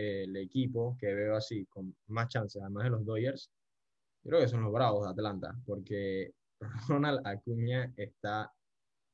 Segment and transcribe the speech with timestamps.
[0.00, 3.50] el equipo que veo así, con más chances, además de los Dodgers,
[4.22, 6.34] creo que son los Bravos de Atlanta, porque
[6.88, 8.52] Ronald Acuña está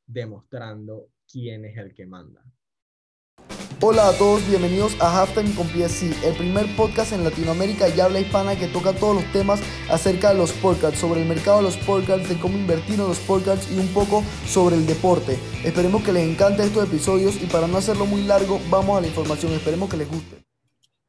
[0.06, 2.42] demostrando quién es el que manda.
[3.82, 8.20] Hola a todos, bienvenidos a Halftime con PSC, el primer podcast en Latinoamérica y habla
[8.20, 9.60] hispana que toca todos los temas
[9.90, 13.18] acerca de los podcasts, sobre el mercado de los podcasts, de cómo invertir en los
[13.18, 15.38] podcasts y un poco sobre el deporte.
[15.62, 19.08] Esperemos que les encante estos episodios y para no hacerlo muy largo, vamos a la
[19.08, 20.45] información, esperemos que les guste.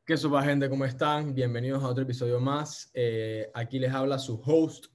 [0.07, 0.69] ¿Qué suba gente?
[0.69, 1.33] ¿Cómo están?
[1.33, 2.89] Bienvenidos a otro episodio más.
[2.93, 4.85] Eh, aquí les habla su host,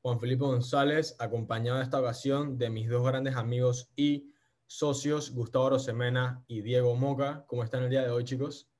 [0.00, 4.32] Juan Felipe González, acompañado de esta ocasión de mis dos grandes amigos y
[4.66, 7.44] socios Gustavo Rosemena y Diego Moca.
[7.48, 8.72] ¿Cómo están el día de hoy, chicos?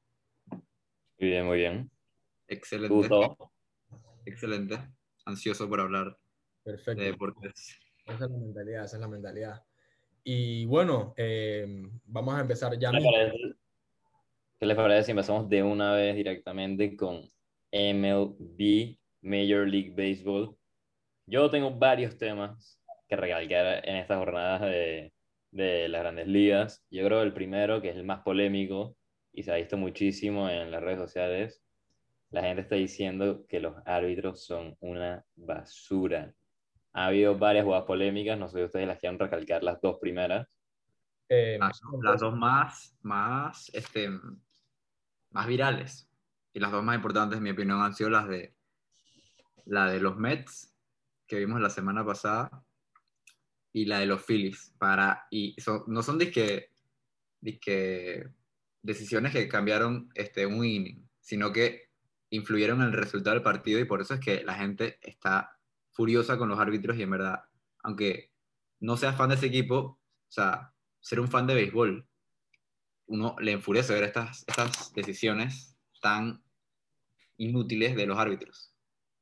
[0.48, 0.62] Muy
[1.28, 1.90] bien, muy bien.
[2.48, 3.36] Excelente.
[4.24, 4.78] Excelente.
[5.26, 6.18] Ansioso por hablar
[6.62, 7.02] Perfecto.
[7.02, 7.78] de deportes.
[8.06, 9.62] Esa es la mentalidad, esa es la mentalidad.
[10.24, 11.66] Y bueno, eh,
[12.06, 12.90] vamos a empezar ya.
[12.92, 13.61] ¿Qué les, parece,
[14.62, 17.28] ¿Qué les parece si empezamos de una vez directamente con
[17.72, 20.56] MLB, Major League Baseball?
[21.26, 25.12] Yo tengo varios temas que recalcar en estas jornadas de,
[25.50, 26.86] de las grandes ligas.
[26.92, 28.94] Yo creo que el primero, que es el más polémico
[29.32, 31.60] y se ha visto muchísimo en las redes sociales,
[32.30, 36.32] la gente está diciendo que los árbitros son una basura.
[36.92, 40.46] Ha habido varias jugadas polémicas, no sé si ustedes las quieren recalcar las dos primeras.
[41.28, 44.08] Eh, Las, las dos más, más, este,
[45.32, 46.08] más virales
[46.52, 48.54] y las dos más importantes, en mi opinión, han sido las de
[49.66, 50.74] la de los Mets
[51.26, 52.64] que vimos la semana pasada
[53.72, 54.74] y la de los Phillies.
[54.78, 56.70] Para, y son- no son disque,
[57.40, 58.28] disque
[58.82, 61.90] decisiones que cambiaron este, un inning, sino que
[62.30, 65.58] influyeron en el resultado del partido y por eso es que la gente está
[65.90, 67.44] furiosa con los árbitros y en verdad,
[67.82, 68.32] aunque
[68.80, 72.06] no seas fan de ese equipo, o sea, ser un fan de béisbol,
[73.12, 76.42] uno le enfurece ver estas, estas decisiones tan
[77.36, 78.74] inútiles de los árbitros.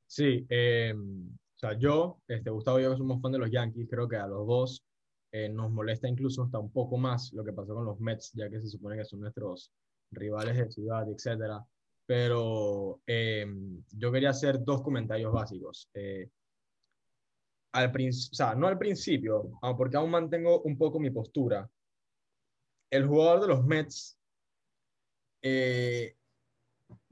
[0.06, 4.08] Sí, eh, o sea, yo, este, Gustavo y yo somos fan de los Yankees, creo
[4.08, 4.84] que a los dos
[5.32, 8.48] eh, nos molesta incluso hasta un poco más lo que pasó con los Mets, ya
[8.48, 9.72] que se supone que son nuestros
[10.12, 11.64] rivales de ciudad, etcétera.
[12.06, 13.46] Pero eh,
[13.90, 15.88] yo quería hacer dos comentarios básicos.
[15.94, 16.28] Eh,
[17.72, 21.68] al o sea, no al principio, ah, porque aún mantengo un poco mi postura.
[22.90, 24.18] El jugador de los Mets,
[25.42, 26.16] eh,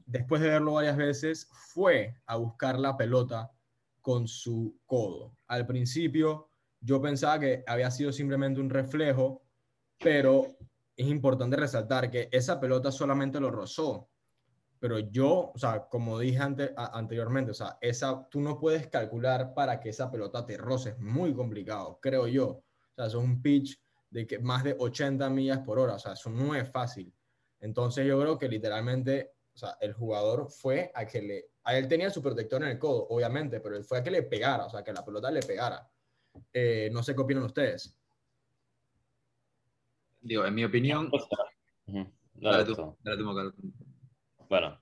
[0.04, 3.50] después de verlo varias veces, fue a buscar la pelota
[4.00, 5.36] con su codo.
[5.46, 6.50] Al principio
[6.80, 9.42] yo pensaba que había sido simplemente un reflejo,
[9.98, 10.56] pero
[10.96, 14.08] es importante resaltar que esa pelota solamente lo rozó.
[14.80, 19.52] Pero yo, o sea, como dije ante, anteriormente, o sea, esa, tú no puedes calcular
[19.52, 22.46] para que esa pelota te roce, es muy complicado, creo yo.
[22.48, 23.80] O sea, es un pitch
[24.10, 27.12] de que más de 80 millas por hora, o sea, eso no es fácil.
[27.60, 31.88] Entonces yo creo que literalmente, o sea, el jugador fue a que le, a él
[31.88, 34.70] tenía su protector en el codo, obviamente, pero él fue a que le pegara, o
[34.70, 35.88] sea, que la pelota le pegara.
[36.52, 37.98] Eh, no sé qué opinan ustedes.
[40.20, 41.38] Digo, en mi opinión, O sea,
[41.86, 43.72] ujú, dale, dale tú, dale tú.
[44.48, 44.80] Bueno,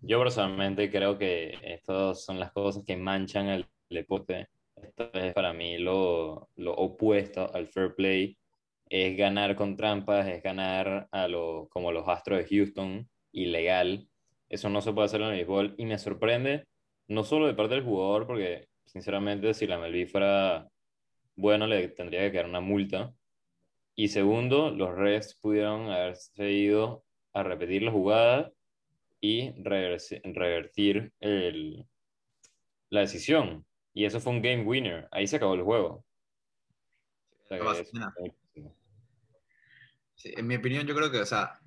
[0.00, 4.48] yo personalmente creo que estas son las cosas que manchan el deporte.
[4.76, 8.37] Esto es para mí lo, lo opuesto al fair play.
[8.90, 14.08] Es ganar con trampas, es ganar a lo, como los Astros de Houston, ilegal.
[14.48, 16.66] Eso no se puede hacer en el béisbol y me sorprende,
[17.06, 20.68] no solo de parte del jugador, porque sinceramente si la MLB fuera
[21.36, 23.12] bueno le tendría que quedar una multa.
[23.94, 28.52] Y segundo, los Reds pudieron haberse ido a repetir la jugada
[29.20, 31.84] y revertir el-
[32.90, 33.66] la decisión.
[33.94, 35.08] Y eso fue un game winner.
[35.10, 36.04] Ahí se acabó el juego.
[40.14, 41.60] Sí, en mi opinión, yo creo que, o sea,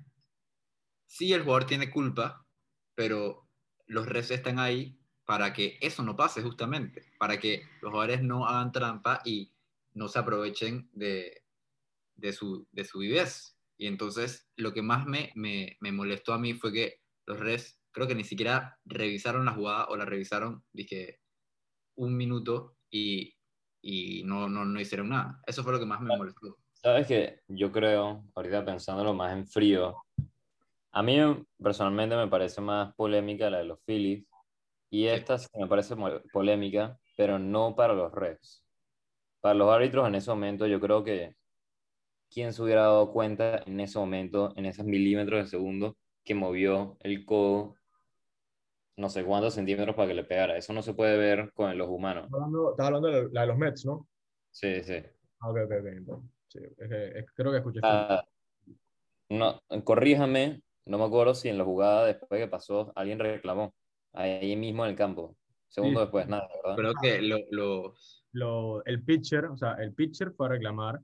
[1.06, 2.46] sí el jugador tiene culpa,
[2.94, 3.48] pero
[3.86, 8.46] los refs están ahí para que eso no pase justamente, para que los jugadores no
[8.46, 9.52] hagan trampa y
[9.94, 11.42] no se aprovechen de,
[12.16, 13.56] de su, de su vivez.
[13.78, 17.78] Y entonces lo que más me, me, me molestó a mí fue que los refs
[17.92, 21.20] creo que ni siquiera revisaron la jugada o la revisaron, dije,
[21.94, 23.34] un minuto y,
[23.82, 25.40] y no, no, no hicieron nada.
[25.46, 26.56] Eso fue lo que más me molestó.
[26.72, 29.96] Sabes que yo creo, ahorita pensándolo más en frío,
[30.92, 31.18] a mí
[31.62, 34.24] personalmente me parece más polémica la de los Phillies
[34.90, 35.96] y esta sí me parece
[36.32, 38.64] polémica, pero no para los refs.
[39.40, 41.34] Para los árbitros en ese momento yo creo que
[42.30, 46.96] quién se hubiera dado cuenta en ese momento, en esos milímetros de segundo, que movió
[47.00, 47.74] el codo
[49.02, 50.56] no sé cuántos centímetros para que le pegara.
[50.56, 52.26] Eso no se puede ver con los humanos.
[52.26, 54.08] Estás hablando, estás hablando de la de los Mets, ¿no?
[54.52, 54.94] Sí, sí.
[55.40, 55.72] Ah, ok, ok,
[56.08, 56.22] ok.
[56.46, 57.80] Sí, es que- es- creo que escuché.
[57.82, 58.24] Ah,
[59.28, 63.74] no, corríjame, no me acuerdo si en la jugada después que pasó alguien reclamó,
[64.12, 65.36] ahí mismo en el campo.
[65.68, 66.04] Segundo Sí.
[66.04, 66.76] después, nada, ¿verdad?
[66.76, 68.18] Creo que lo- los...
[68.34, 71.00] Lo, el pitcher, o sea, el pitcher fue a reclamar,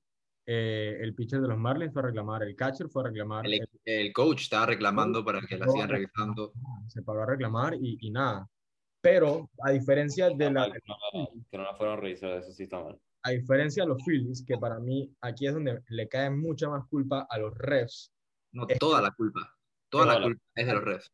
[0.50, 3.52] eh, el pitcher de los Marlins fue a reclamar, el catcher fue a reclamar, El,
[3.54, 6.54] el- el coach estaba reclamando para que la sigan revisando.
[6.88, 8.48] se paró a reclamar y, y nada.
[9.02, 12.62] Pero a diferencia de la, Que no la- que no la fueron revisados, eso sí
[12.62, 12.98] está mal.
[13.24, 16.86] a diferencia de los Phillies, que para mí aquí es donde le cae mucha más
[16.88, 18.10] culpa a los refs,
[18.50, 19.40] No, Es- toda la culpa.
[19.90, 21.12] Toda Toda la la- culpa es de los refs.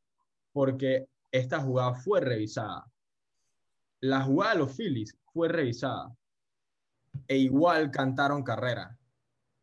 [0.52, 2.84] porque esta jugada fue revisada.
[4.00, 6.14] La jugada de los Phillies fue revisada.
[7.26, 8.96] E igual cantaron carrera.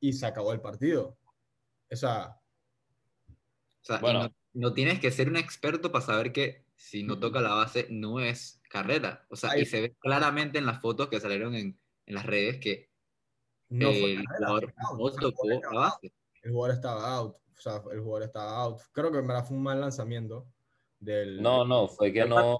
[0.01, 1.17] Y se acabó el partido.
[1.89, 2.37] O sea,
[3.29, 4.23] O sea, Bueno.
[4.23, 7.87] no, no tienes que ser un experto para saber que si no toca la base
[7.89, 9.25] no es carrera.
[9.29, 12.25] O sea, Ahí- y se ve claramente en las fotos que salieron en, en las
[12.25, 12.89] redes que
[13.69, 16.13] no fue el carrera, jugador no El tocó jugador la base.
[16.43, 17.35] El jugador estaba out.
[17.35, 18.81] O sea, el jugador estaba out.
[18.91, 20.45] Creo que en verdad fue un mal lanzamiento
[20.99, 21.41] del...
[21.41, 22.57] No, no, fue que no,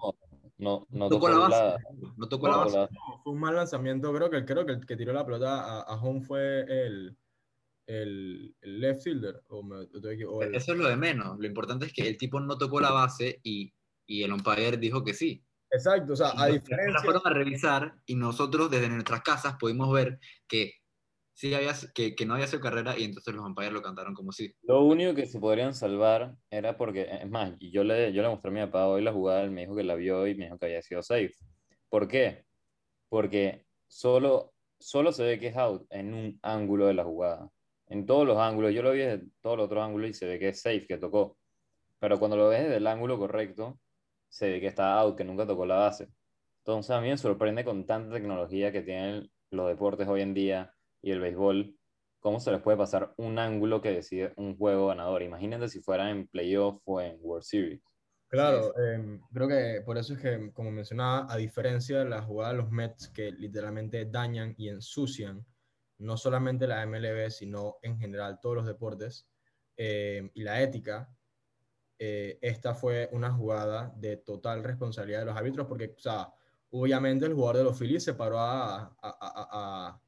[0.58, 1.64] no, no tocó la base.
[1.64, 1.78] la-
[2.18, 2.94] No tocó No, la base.
[3.24, 4.12] fue un mal lanzamiento.
[4.14, 7.18] Creo que, creo que el que tiró la pelota a, a home fue el,
[7.92, 9.42] el, el left fielder.
[9.50, 11.38] O me- o o el- Eso es lo de menos.
[11.40, 13.74] Lo importante es que el tipo no tocó la base y,
[14.06, 15.44] y el umpire dijo que sí.
[15.70, 17.02] Exacto, o sea, a Y La diferencia...
[17.02, 20.74] fueron a revisar y nosotros desde nuestras casas pudimos ver que,
[21.34, 24.32] sí había, que, que no había sido carrera y entonces los umpires lo cantaron como
[24.34, 24.54] sí.
[24.64, 28.50] Lo único que se podrían salvar era porque, es más, yo le, yo le mostré
[28.52, 30.58] a mi papá hoy la jugada, él me dijo que la vio y me dijo
[30.58, 31.34] que había sido safe.
[31.90, 32.46] ¿Por qué?
[33.10, 37.50] Porque solo, solo se ve que es out en un ángulo de la jugada.
[37.92, 40.40] En todos los ángulos, yo lo vi desde todos los otros ángulos y se ve
[40.40, 41.38] que es safe, que tocó.
[42.00, 43.82] Pero cuando lo ves desde el ángulo correcto,
[44.30, 46.08] se ve que está out, que nunca tocó la base.
[46.60, 50.74] Entonces a mí me sorprende con tanta tecnología que tienen los deportes hoy en día
[51.02, 51.76] y el béisbol,
[52.22, 55.22] cómo se les puede pasar un ángulo que decide un juego ganador.
[55.22, 57.82] Imagínense si fuera en playoff o en World Series.
[58.30, 62.54] Claro, em, creo que por eso es que, como mencionaba, a diferencia de la jugada
[62.54, 65.46] de los Mets que literalmente dañan y ensucian
[66.02, 69.28] no solamente la MLB, sino en general todos los deportes
[69.78, 71.16] em, y la ética,
[72.00, 76.34] eh, esta fue una jugada de total responsabilidad de los árbitros porque, o sea,
[76.72, 79.50] obviamente el jugador de los Phillies se paró a, a, a-
[79.92, 80.02] a-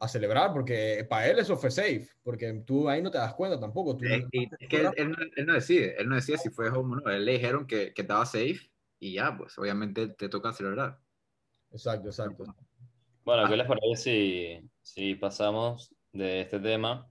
[0.00, 3.58] a celebrar porque para él eso fue safe, porque tú ahí no te das cuenta
[3.58, 3.96] tampoco.
[3.96, 6.50] Tú, Es, y es que él, él no, él no decide, él no decide si
[6.50, 7.10] fue home o no.
[7.10, 8.70] Él le dijeron que, que estaba safe
[9.00, 11.00] y ya, pues obviamente te toca celebrar.
[11.72, 12.44] Exacto, exacto.
[13.24, 17.06] Bueno, ¿qué les parece si, si pasamos de este tema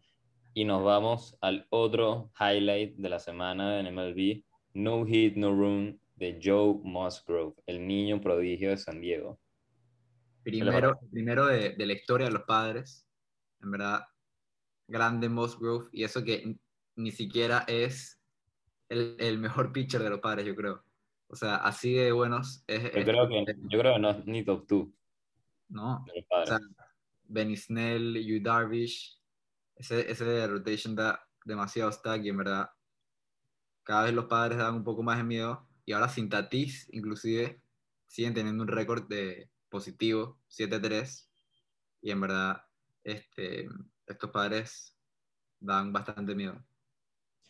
[0.53, 4.43] y nos vamos al otro highlight de la semana en MLB?
[4.73, 9.39] No Hit, No Run de Joe Musgrove, el niño prodigio de San Diego.
[10.43, 13.07] Primero, primero de, de la historia de los padres,
[13.61, 14.01] en verdad,
[14.87, 16.57] grande Musgrove, y eso que
[16.95, 18.19] ni siquiera es
[18.89, 20.83] el, el mejor pitcher de los padres, yo creo.
[21.27, 22.83] O sea, así de buenos es.
[22.93, 24.87] Yo es- creo que, yo creo que no es ni top 2
[25.69, 26.59] No, o sea,
[27.27, 29.17] Benny Snell, Yu Darvish,
[29.75, 32.69] ese, ese rotation da demasiado stack y en verdad
[33.83, 37.61] cada vez los padres dan un poco más de miedo y ahora sin Tatis inclusive
[38.05, 41.29] siguen teniendo un récord de positivo 7-3
[42.01, 42.61] y en verdad
[43.03, 43.67] este,
[44.05, 44.97] estos padres
[45.59, 46.61] dan bastante miedo.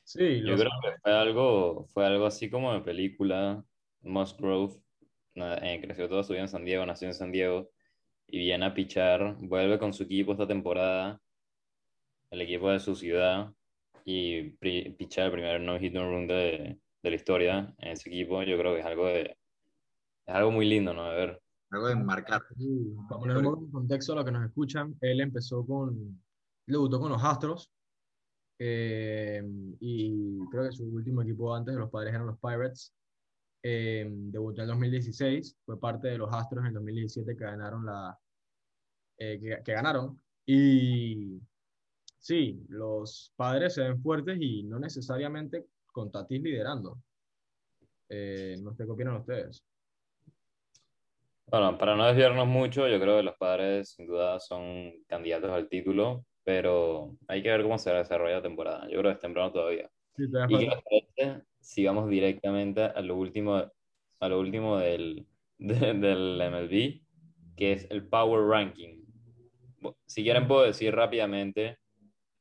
[0.03, 3.63] Sí, Yo creo que fue algo, fue algo así como de película.
[4.01, 4.79] Musgrove
[5.35, 7.69] eh, creció toda su vida en San Diego, nació en San Diego
[8.27, 11.19] y viene a pichar, vuelve con su equipo esta temporada,
[12.29, 13.53] el equipo de su ciudad,
[14.03, 14.51] y
[14.91, 18.41] pichar el primer no-hit no-run de, de la historia en ese equipo.
[18.43, 19.37] Yo creo que es algo de,
[20.25, 21.09] es algo muy lindo, ¿no?
[21.09, 21.41] De ver.
[21.71, 22.41] Algo de marcar.
[22.57, 26.21] Sí, para poner un poco en contexto a los que nos escuchan, él empezó con,
[26.65, 27.69] debutó con los Astros
[28.59, 29.43] eh,
[29.79, 32.93] y creo que su último equipo antes de los padres eran los Pirates.
[33.63, 38.17] Eh, debutó en 2016, fue parte de los Astros en 2017 que ganaron la,
[39.17, 41.39] eh, que, que ganaron y
[42.19, 46.97] sí, los padres se ven fuertes y no necesariamente con Tatis liderando.
[48.09, 49.63] Eh, no sé qué opinan ustedes.
[51.47, 55.69] Bueno, para no desviarnos mucho, yo creo que los padres sin duda son candidatos al
[55.69, 58.83] título, pero hay que ver cómo se desarrolla la temporada.
[58.89, 59.89] Yo creo que es temprano todavía.
[60.15, 60.81] Sí, ¿Y qué falta-
[61.59, 63.55] si vamos directamente a lo último,
[64.19, 67.01] a lo último del, de- del MLB,
[67.55, 69.03] que es el Power Ranking?
[70.05, 71.77] Si quieren puedo decir rápidamente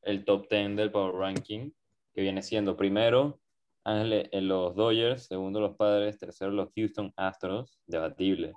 [0.02, 1.70] el top 10 del Power Ranking,
[2.14, 3.40] que viene siendo primero
[3.84, 8.54] Ángel- en los Dodgers, segundo los Padres, tercero los Houston Astros, debatible.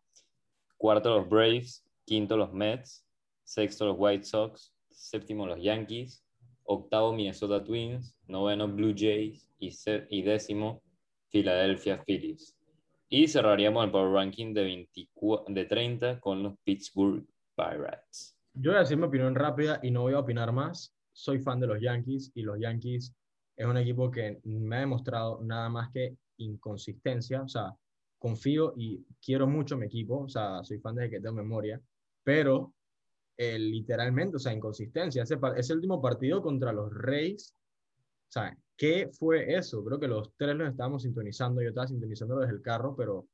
[0.77, 3.05] Cuarto los Braves, quinto los Mets,
[3.43, 6.23] sexto los White Sox, séptimo los Yankees,
[6.69, 9.73] octavo Minnesota Twins, noveno Blue Jays y,
[10.09, 10.83] y décimo
[11.31, 12.55] Philadelphia Phillies.
[13.09, 18.37] Y cerraríamos el Power Ranking de, 24 de 30 con los Pittsburgh Pirates.
[18.53, 20.93] Yo voy a decir mi opinión rápida y no voy a opinar más.
[21.11, 23.15] Soy fan de los Yankees y los Yankees
[23.57, 27.41] es un equipo que me ha demostrado nada más que inconsistencia.
[27.41, 27.75] O sea,
[28.19, 30.19] confío y quiero mucho mi equipo.
[30.19, 31.81] O sea, soy fan desde que tengo memoria.
[32.23, 32.75] Pero
[33.41, 35.23] eh, literalmente, o sea, inconsistencia.
[35.23, 37.55] Ese, ese último partido contra los Reyes,
[38.27, 39.81] o sea, ¿qué fue eso?
[39.85, 41.61] Creo que los tres los estábamos sintonizando.
[41.61, 43.29] Yo estaba sintonizando desde el carro, pero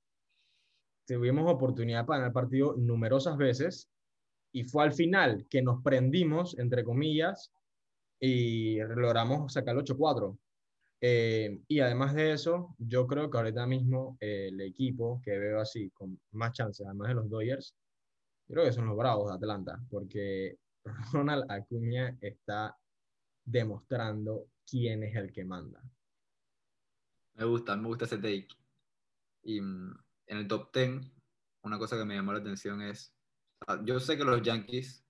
[1.08, 3.90] tuvimos oportunidad para ganar el partido numerosas veces
[4.52, 7.52] y fue al final que nos prendimos, entre comillas,
[8.20, 10.38] y logramos sacar el 8-4.
[11.02, 15.60] Eh, y además de eso, yo creo que ahorita mismo eh, el equipo que veo
[15.60, 17.76] así, con más chances, además de los Dodgers,
[18.48, 20.60] yo creo que son los Bravos de Atlanta, porque
[21.14, 22.78] Ronald Acuña está
[23.44, 25.82] demostrando quién es el que manda.
[27.34, 28.48] Me gusta, me gusta ese take.
[29.44, 29.98] Y mm,
[30.28, 31.12] en el top 10,
[31.64, 33.14] una cosa que me llamó la atención es,
[33.84, 35.06] yo sé que los Yankees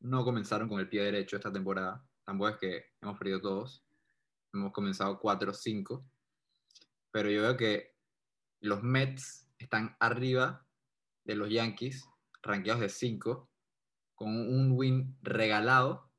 [0.00, 3.84] no comenzaron con el pie derecho esta temporada, tampoco es que hemos perdido todos,
[4.52, 6.04] hemos comenzado 4-5,
[7.10, 7.94] pero yo veo que
[8.60, 10.66] los Mets están arriba
[11.24, 12.08] de los Yankees,
[12.42, 13.48] rankeados de 5,
[14.14, 16.10] con un win regalado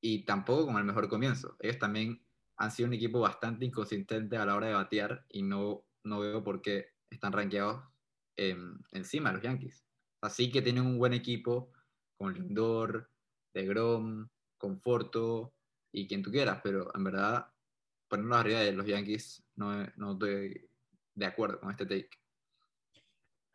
[0.00, 1.56] y tampoco con el mejor comienzo.
[1.60, 2.24] Ellos también
[2.56, 6.42] han sido un equipo bastante inconsistente a la hora de batear y no, no veo
[6.42, 7.82] por qué están rankeados
[8.36, 9.84] em, encima de los Yankees.
[10.20, 11.72] Así que tienen un buen equipo
[12.16, 13.10] con Lindor,
[13.52, 15.54] DeGrom, Conforto
[15.90, 17.48] y quien tú quieras, pero en verdad
[18.08, 20.68] ponerlos arriba de los Yankees no, no estoy
[21.14, 22.10] de acuerdo con este take.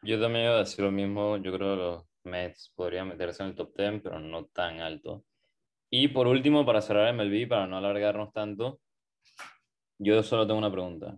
[0.04, 1.38] Yo también iba a decir lo mismo.
[1.38, 5.24] Yo creo que los Mets podrían meterse en el top 10, pero no tan alto.
[5.90, 8.80] Y por último, para cerrar MLB, para no alargarnos tanto,
[9.98, 11.18] yo solo tengo una pregunta.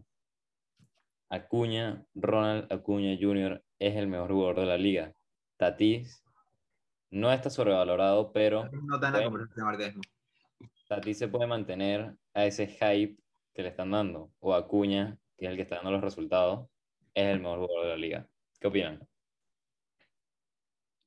[1.30, 3.64] Acuña, Ronald Acuña Jr.
[3.78, 5.14] es el mejor jugador de la liga.
[5.58, 6.24] Tatis
[7.12, 8.98] no está sobrevalorado, pero No mismo.
[10.88, 13.22] Tatis se puede mantener a ese hype
[13.54, 14.32] que le están dando.
[14.40, 16.68] O Acuña, que es el que está dando los resultados,
[17.14, 18.28] es el mejor jugador de la liga.
[18.60, 19.08] ¿Qué opinan?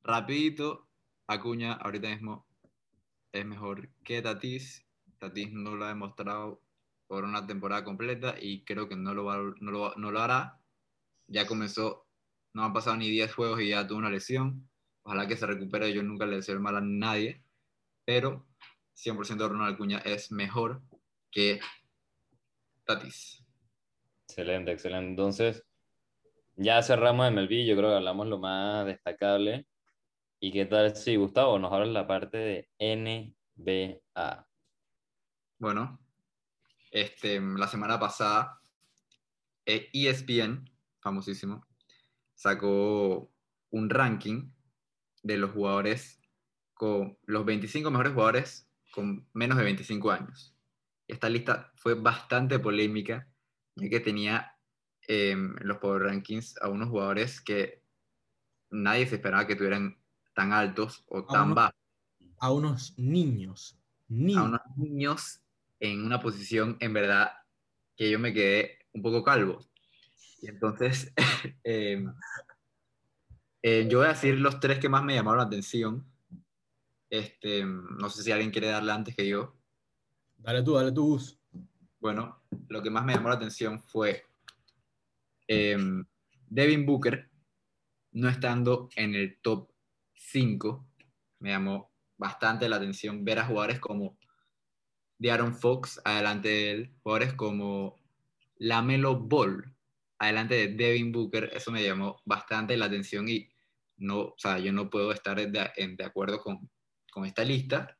[0.05, 0.89] Rapidito,
[1.27, 2.47] Acuña ahorita mismo
[3.33, 4.85] es mejor que Tatis.
[5.19, 6.61] Tatis no lo ha demostrado
[7.07, 10.61] por una temporada completa y creo que no lo, va- no lo, no lo hará.
[11.29, 12.07] Ya comenzó,
[12.53, 14.69] no han pasado ni 10 juegos y ya tuvo una lesión.
[15.05, 15.93] Ojalá que se recupere.
[15.93, 17.43] Yo nunca le deseo el mal a nadie,
[18.05, 18.47] pero
[18.95, 20.83] 100% Ronald Acuña es mejor
[21.31, 21.61] que
[22.85, 23.45] Tatis.
[24.29, 25.11] Excelente, excelente.
[25.11, 25.65] Entonces,
[26.57, 29.67] ya cerramos MLB, yo creo que hablamos lo más destacable.
[30.45, 34.49] ¿Y qué tal si, Gustavo, nos hablas la parte de NBA?
[35.61, 36.01] Bueno,
[36.91, 38.61] este, la semana pasada,
[39.65, 40.69] eh, ESPN,
[40.99, 41.65] famosísimo,
[42.35, 43.33] sacó
[43.71, 44.51] un ranking
[45.23, 46.21] de los jugadores
[46.75, 50.57] con los 25 mejores jugadores con menos de 25 años.
[51.07, 53.29] Esta lista fue bastante polémica,
[53.77, 54.59] ya que tenía
[55.07, 57.85] eh, los Power Rankings a unos jugadores que
[58.71, 60.02] nadie se esperaba que tuvieran
[60.35, 61.75] tan altos o tan bajos
[62.39, 64.47] A unos niños, a niños.
[64.47, 65.41] unos niños
[65.81, 67.33] en una posición en verdad
[67.97, 69.59] que yo me quedé un poco calvo.
[70.41, 71.13] Y entonces,
[71.65, 72.05] eh,
[73.63, 76.05] eh, yo voy a decir los tres que más me llamaron la atención.
[77.11, 79.55] Este, no sé si alguien quiere darle antes que yo.
[80.39, 81.39] Dale tú, dale tú, Gus.
[82.01, 84.25] Bueno, lo que más me llamó la atención fue
[85.47, 85.77] eh,
[86.49, 87.31] Devin Booker
[88.13, 89.72] no estando en el top
[90.31, 90.87] 5.
[91.41, 94.17] Me llamó bastante la atención ver a jugadores como
[95.19, 97.97] de Aaron Fox adelante de él, jugadores como
[98.57, 99.75] Lamelo Ball
[100.19, 101.51] adelante de Devin Booker.
[101.55, 103.49] Eso me llamó bastante la atención y
[103.97, 106.71] no, o sea, yo no puedo estar de, en- de acuerdo con,
[107.13, 107.97] con esta lista.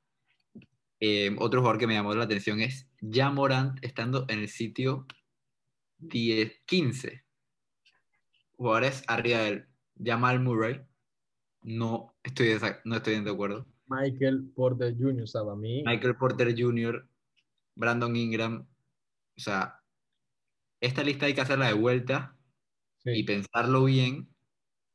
[1.01, 5.07] Eh, otro jugador que me llamó la atención es Ja Morant estando en el sitio
[5.99, 7.25] 10, 15.
[8.57, 9.67] Jugadores arriba del
[10.03, 10.81] Jamal Murray.
[11.63, 13.67] No estoy, no estoy de acuerdo.
[13.87, 17.09] Michael Porter Jr., sea, para mí, Michael Porter Jr.,
[17.75, 18.67] Brandon Ingram.
[19.37, 19.81] O sea,
[20.81, 22.37] esta lista hay que hacerla de vuelta
[22.99, 23.11] sí.
[23.11, 24.29] y pensarlo bien,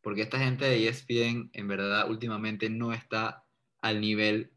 [0.01, 3.43] porque esta gente de ESPN en verdad últimamente no está
[3.81, 4.51] al nivel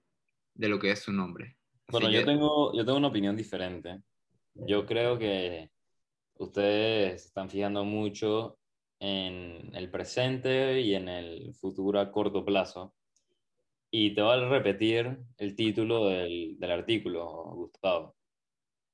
[0.55, 1.57] de lo que es su nombre.
[1.87, 4.03] Así Bueno, yo que- tengo, yo tengo una opinión diferente.
[4.55, 5.71] Yo creo que
[6.35, 8.59] ustedes se están fijando mucho
[9.01, 12.95] en el presente y en el futuro a corto plazo.
[13.91, 18.15] Y te voy a repetir el título del, del artículo, Gustavo.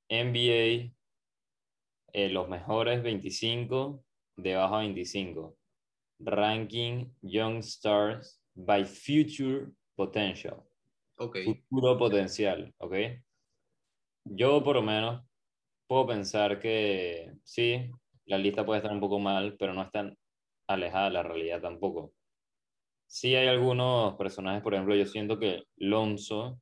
[0.09, 0.91] NBA,
[2.13, 4.03] eh, los mejores 25,
[4.37, 5.57] debajo de 25.
[6.19, 10.63] Ranking Young Stars by Future Potential.
[11.17, 11.37] Ok.
[11.45, 12.95] Futuro potencial, ¿ok?
[14.23, 15.23] Yo por lo menos
[15.87, 17.89] puedo pensar que sí,
[18.27, 20.17] la lista puede estar un poco mal, pero no es tan
[20.67, 22.13] alejada de la realidad tampoco.
[23.07, 26.59] Sí hay algunos personajes, por ejemplo, yo siento que Lonzo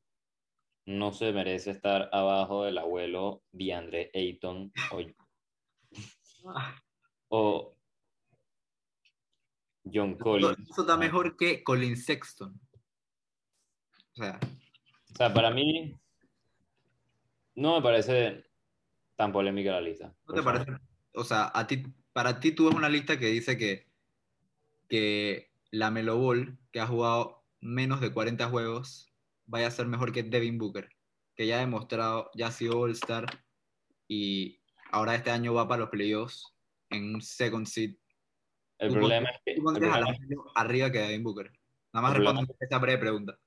[0.85, 5.01] no se merece estar abajo del abuelo DeAndre Ayton o,
[7.29, 7.75] o
[9.91, 10.69] John Collins.
[10.69, 12.59] eso está mejor que Colin Sexton.
[14.11, 14.39] O sea,
[15.11, 15.95] O sea, para mí
[17.55, 18.45] no me parece
[19.15, 20.13] tan polémica la lista.
[20.27, 20.71] ¿no te parece?
[21.15, 23.87] O sea, a ti, para ti tú ves una lista que dice que,
[24.89, 29.13] que la Melo Ball, que ha jugado menos de 40 juegos,
[29.45, 30.89] vaya a ser mejor que Devin Booker,
[31.35, 33.25] que ya ha demostrado, ya ha sido All-Star
[34.07, 34.59] y
[34.91, 36.53] ahora este año va para los playoffs
[36.89, 37.95] en un second seed.
[38.77, 40.99] El Tú problema pon- es que, tú el pondrías a la problema es- arriba que
[40.99, 41.51] Devin Booker.
[41.93, 43.39] Nada más responde esta breve pregunta.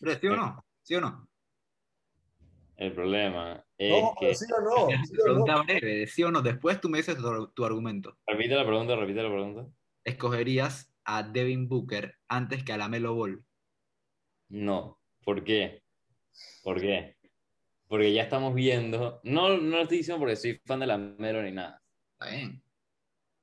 [0.00, 0.64] Pero, ¿Sí o no?
[0.82, 1.27] ¿Sí o no?
[2.78, 4.34] El problema es No, que...
[4.34, 4.88] sí o no.
[5.04, 5.44] sí o no.
[5.44, 6.42] Pregunta breve, ¿sí o no?
[6.42, 8.16] Después tú me dices tu, tu argumento.
[8.26, 9.66] Repite la pregunta, repite la pregunta.
[10.04, 13.44] ¿Escogerías a Devin Booker antes que a la Melo Ball?
[14.48, 14.98] No.
[15.24, 15.82] ¿Por qué?
[16.62, 17.16] ¿Por qué?
[17.88, 21.42] Porque ya estamos viendo, no, no lo estoy diciendo porque soy fan de la Melo
[21.42, 21.82] ni nada.
[22.12, 22.62] Está bien.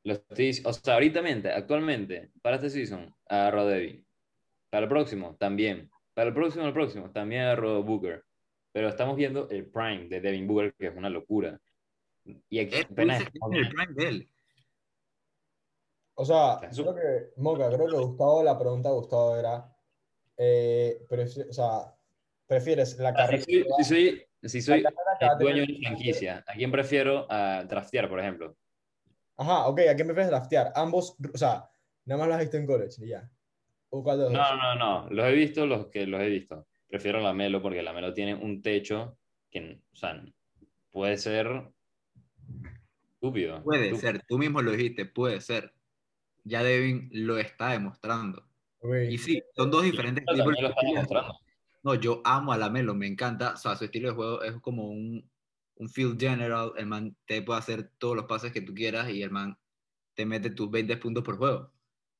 [0.03, 1.21] Lo estoy, o sea, ahorita,
[1.55, 4.05] actualmente, para este season, agarro a Devin.
[4.69, 5.89] Para el próximo, también.
[6.13, 8.23] Para el próximo, el próximo, también agarro a Booker.
[8.75, 11.57] Pero estamos viendo el prime de Devin Booker, que es una locura.
[12.49, 14.29] Y aquí apenas es el prime de él.
[16.15, 19.73] O sea, creo que, Moca, creo que Gustavo, la pregunta de Gustavo era,
[20.35, 21.95] eh, prefi- o sea,
[22.45, 23.43] ¿prefieres la Ah, carrera?
[23.43, 24.83] Si soy, si soy, si soy
[25.21, 28.57] el dueño de una franquicia, ¿a quién prefiero a draftear, por ejemplo?
[29.37, 30.73] Ajá, ok, ¿a quién prefieres draftear?
[30.75, 31.69] Ambos, o sea,
[32.03, 33.31] nada más lo has visto en college y ya.
[33.87, 34.41] ¿O cuál de los dos?
[34.41, 35.09] No, no, no.
[35.11, 36.67] Los he visto los que los he visto.
[36.87, 39.17] Prefiero la Melo porque la Melo tiene un techo
[39.49, 40.23] que, o sea,
[40.91, 41.71] puede ser
[43.13, 43.63] estúpido.
[43.63, 44.11] Puede estúpido.
[44.11, 45.73] ser, tú mismo lo dijiste, puede ser.
[46.43, 48.47] Ya Devin lo está demostrando.
[49.09, 51.39] Y sí, son dos diferentes tipos lo de está demostrando.
[51.81, 53.53] No, yo amo a la Melo, me encanta.
[53.53, 55.29] O sea, su estilo de juego es como un,
[55.75, 56.71] un field general.
[56.77, 59.57] El man te puede hacer todos los pases que tú quieras y el man
[60.13, 61.71] te mete tus 20 puntos por juego.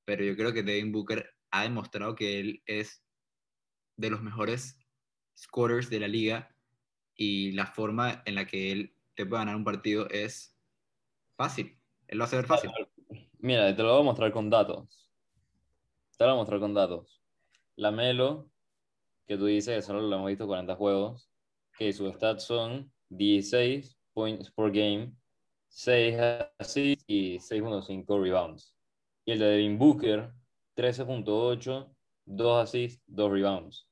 [0.05, 3.04] Pero yo creo que Devin Booker ha demostrado que él es
[3.97, 4.79] de los mejores
[5.37, 6.55] scorers de la liga
[7.15, 10.55] y la forma en la que él te puede ganar un partido es
[11.35, 11.77] fácil.
[12.07, 12.71] Él lo hace ver fácil.
[13.39, 15.11] Mira, te lo voy a mostrar con datos.
[16.17, 17.21] Te lo voy a mostrar con datos.
[17.75, 18.49] La Melo,
[19.27, 21.29] que tú dices solo lo hemos visto 40 juegos,
[21.77, 25.13] que sus stats son 16 points per game,
[25.67, 26.17] 6
[26.59, 28.75] assists y 6.5 rebounds.
[29.25, 30.31] Y el de Devin Booker,
[30.75, 31.94] 13.8,
[32.25, 33.87] 2 assists, 2 rebounds.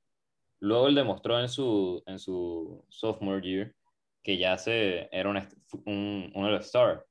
[0.60, 3.76] Luego él demostró en su, en su sophomore year
[4.24, 5.38] que ya se, era un,
[5.86, 7.06] un, un All-Star.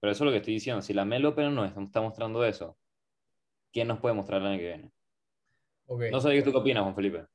[0.00, 0.82] Pero eso es lo que estoy diciendo.
[0.82, 2.76] Si la Melo pero no está, mostrando eso,
[3.72, 4.92] ¿quién nos puede mostrar el año que viene?
[5.86, 6.02] Ok.
[6.10, 7.26] No sé tú qué opinas, Juan Felipe.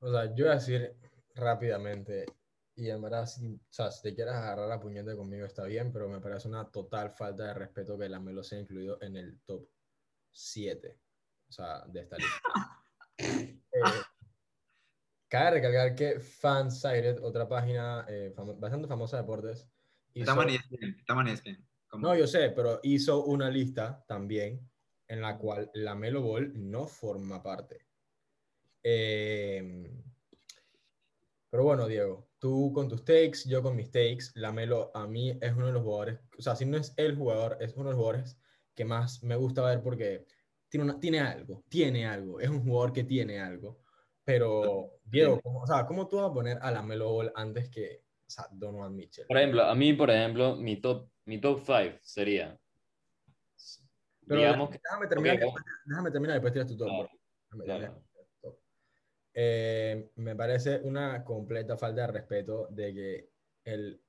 [0.00, 0.94] O sea, yo voy a decir
[1.34, 2.26] rápidamente,
[2.74, 5.92] y en verdad, si, o sea, si te quieres agarrar a puñete conmigo está bien,
[5.92, 9.40] pero me parece una total falta de respeto que la Melo sea incluido en el
[9.42, 9.68] top
[10.32, 10.98] 7,
[11.52, 12.40] o sea, de esta lista.
[13.18, 13.80] Eh,
[15.28, 19.68] cabe recalcar que Fansided, otra página eh, famo- bastante famosa de deportes,
[20.14, 21.68] hizo- ESPN, ESPN.
[21.88, 24.66] Como- no, yo sé, pero hizo una lista también
[25.08, 27.86] en la cual la Melo Ball no forma parte.
[28.82, 29.92] Eh,
[31.50, 35.38] pero bueno, Diego, tú con tus takes, yo con mis takes, la Melo a mí
[35.38, 37.90] es uno de los jugadores, o sea, si no es el jugador, es uno de
[37.90, 38.38] los jugadores
[38.74, 40.26] que más me gusta ver porque
[40.72, 43.82] tiene, una, tiene algo, tiene algo, es un jugador que tiene algo.
[44.24, 47.68] Pero, Diego, ¿cómo, o sea, ¿cómo tú vas a poner a la Melo Ball antes
[47.68, 49.26] que o sea, Donovan Mitchell?
[49.26, 52.58] Por ejemplo, a mí, por ejemplo, mi top, mi top 5 sería,
[54.26, 54.80] Pero digamos que...
[54.82, 56.88] déjame terminar, ok, después, déjame terminar después tiras tu top.
[56.88, 57.10] Claro.
[57.50, 58.04] Déjame claro.
[58.40, 58.58] top.
[59.34, 63.30] Eh, me parece una completa falta de respeto de que
[63.64, 64.00] el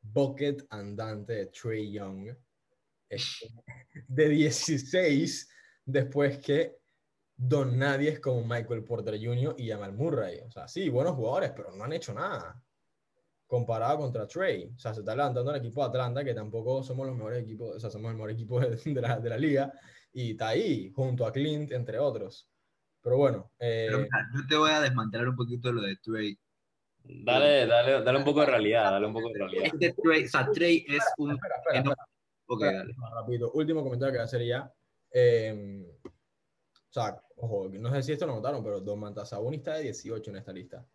[0.00, 2.34] bucket andante de Trey Young
[4.08, 5.51] de 16
[5.84, 6.78] después que
[7.36, 9.54] Don Nadie es como Michael Porter Jr.
[9.58, 10.40] y Jamal Murray.
[10.40, 12.62] O sea, sí, buenos jugadores, pero no han hecho nada
[13.52, 14.72] comparado contra Trey.
[14.74, 17.76] O sea, se está levantando el equipo de Atlanta, que tampoco somos los mejores equipos,
[17.76, 19.70] o sea, somos el mejor equipo de, de la, de la liga,
[20.10, 22.48] y está ahí, junto a Clint, entre otros.
[23.02, 26.38] Pero bueno, eh, Pero mira, yo te voy a desmantelar un poquito lo de Trey.
[27.04, 29.64] Dale, dale, dale un poco de realidad, dale un poco de realidad.
[29.66, 31.32] Este Trey, o sea, Trey es un...
[31.32, 31.94] espera, espera,
[32.48, 32.94] espera, dale.
[33.14, 33.50] rapidito.
[33.52, 34.72] Último comentario que voy a hacer ya.
[35.12, 39.84] Eh, o sea, ojo, no sé si esto lo notaron, pero Domantas Sabonis está de
[39.84, 40.86] 18 en esta lista.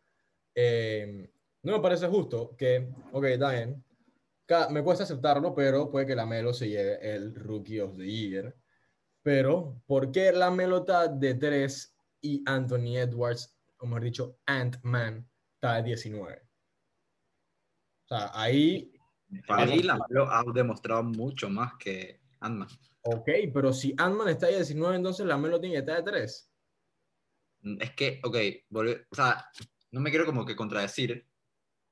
[0.54, 1.30] Eh,
[1.64, 3.84] no me parece justo que, ok, está bien,
[4.70, 8.56] me cuesta aceptarlo, pero puede que la Melo se lleve el Rookie of the Year.
[9.22, 15.28] Pero, ¿por qué la Melo está de 3 y Anthony Edwards, o mejor dicho, Ant-Man,
[15.56, 16.42] está de 19?
[18.06, 18.94] O sea, ahí
[19.46, 22.68] Para mí, la Melo ha demostrado mucho más que Ant-Man.
[23.04, 26.12] Ok, pero si Ant-Man está ahí de 19, entonces la Melo tiene que estar de
[26.12, 26.52] 3.
[27.80, 28.36] Es que, ok,
[28.70, 29.50] volve- o sea,
[29.92, 31.28] no me quiero como que contradecir,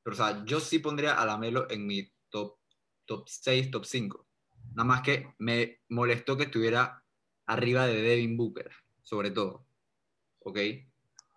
[0.03, 2.57] pero, o sea, yo sí pondría a la Melo en mi top,
[3.05, 4.27] top 6, top 5.
[4.73, 7.03] Nada más que me molestó que estuviera
[7.45, 8.71] arriba de Devin Booker,
[9.03, 9.67] sobre todo.
[10.39, 10.57] ¿Ok?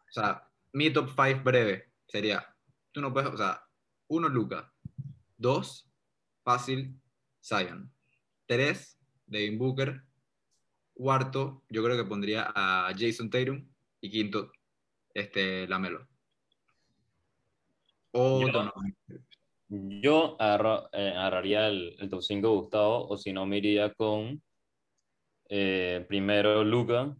[0.08, 2.54] O sea, mi top 5 breve sería,
[2.92, 3.64] tú no puedes, o sea,
[4.08, 4.72] uno, Luca.
[5.36, 5.90] Dos,
[6.42, 7.00] fácil,
[7.42, 7.92] Zion.
[8.46, 8.97] Tres,
[9.28, 10.02] Devin Booker.
[10.94, 13.66] Cuarto, yo creo que pondría a Jason Tatum.
[14.00, 14.50] Y quinto,
[15.14, 16.06] este, Lamelo.
[18.12, 18.96] O Yo- Donovan.
[19.70, 24.42] Yo eh, agarraría el, el top 5 de Gustavo, o si no, me iría con
[25.50, 27.14] eh, primero Luca.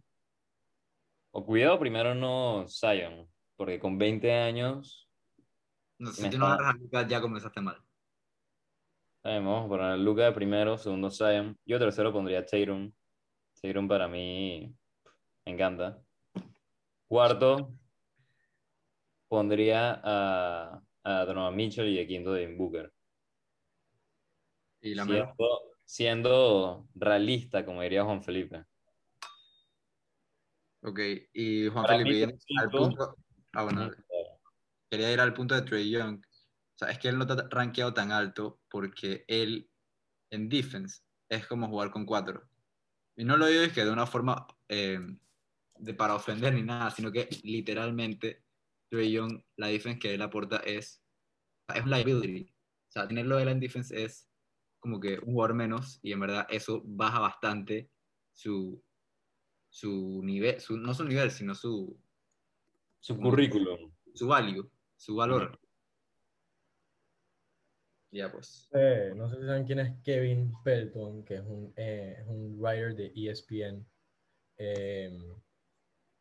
[1.31, 5.07] O cuidado, primero no Zion, porque con 20 años,
[5.99, 7.77] No, si tú no agarras a Luka, ya comenzaste mal.
[9.23, 11.57] Vamos a poner Luca de primero, segundo Zion.
[11.65, 12.91] Yo tercero pondría Tatum.
[13.61, 14.73] Tatum para mí
[15.45, 15.99] me encanta.
[17.07, 17.73] Cuarto,
[19.27, 22.93] pondría a, a Donovan Mitchell y de quinto de Booker.
[24.81, 25.25] Y Lamelo.
[25.25, 28.63] Siendo, siendo realista, como diría Juan Felipe.
[30.81, 30.99] Ok,
[31.33, 33.15] y Juan Para Felipe al punto.
[33.53, 33.91] Ah, bueno,
[34.89, 36.23] quería ir al punto de Trey Young.
[36.79, 39.69] Sea, es que él no está rankeado tan alto porque él
[40.31, 42.49] en defense es como jugar con cuatro.
[43.17, 44.97] Y no lo digo es que de una forma eh,
[45.75, 48.45] de para ofender ni nada, sino que literalmente
[48.89, 51.03] Trey Young, la defense que él aporta es,
[51.75, 52.49] es un liability.
[52.87, 54.29] O sea, tenerlo él en defense es
[54.79, 57.91] como que un jugador menos y en verdad eso baja bastante
[58.31, 58.81] su,
[59.69, 62.01] su nivel, su, no su nivel, sino su,
[63.01, 63.93] Su currículum.
[64.13, 65.59] su value, su valor.
[68.11, 68.67] Ya pues.
[68.73, 72.55] Eh, no sé si saben quién es Kevin Pelton, que es un, eh, es un
[72.59, 73.85] writer de ESPN.
[74.57, 75.11] Eh,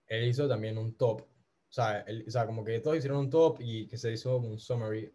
[0.06, 1.22] él hizo también un top.
[1.22, 4.36] O sea, él- o sea, como que todos hicieron un top y que se hizo
[4.38, 5.14] un summary.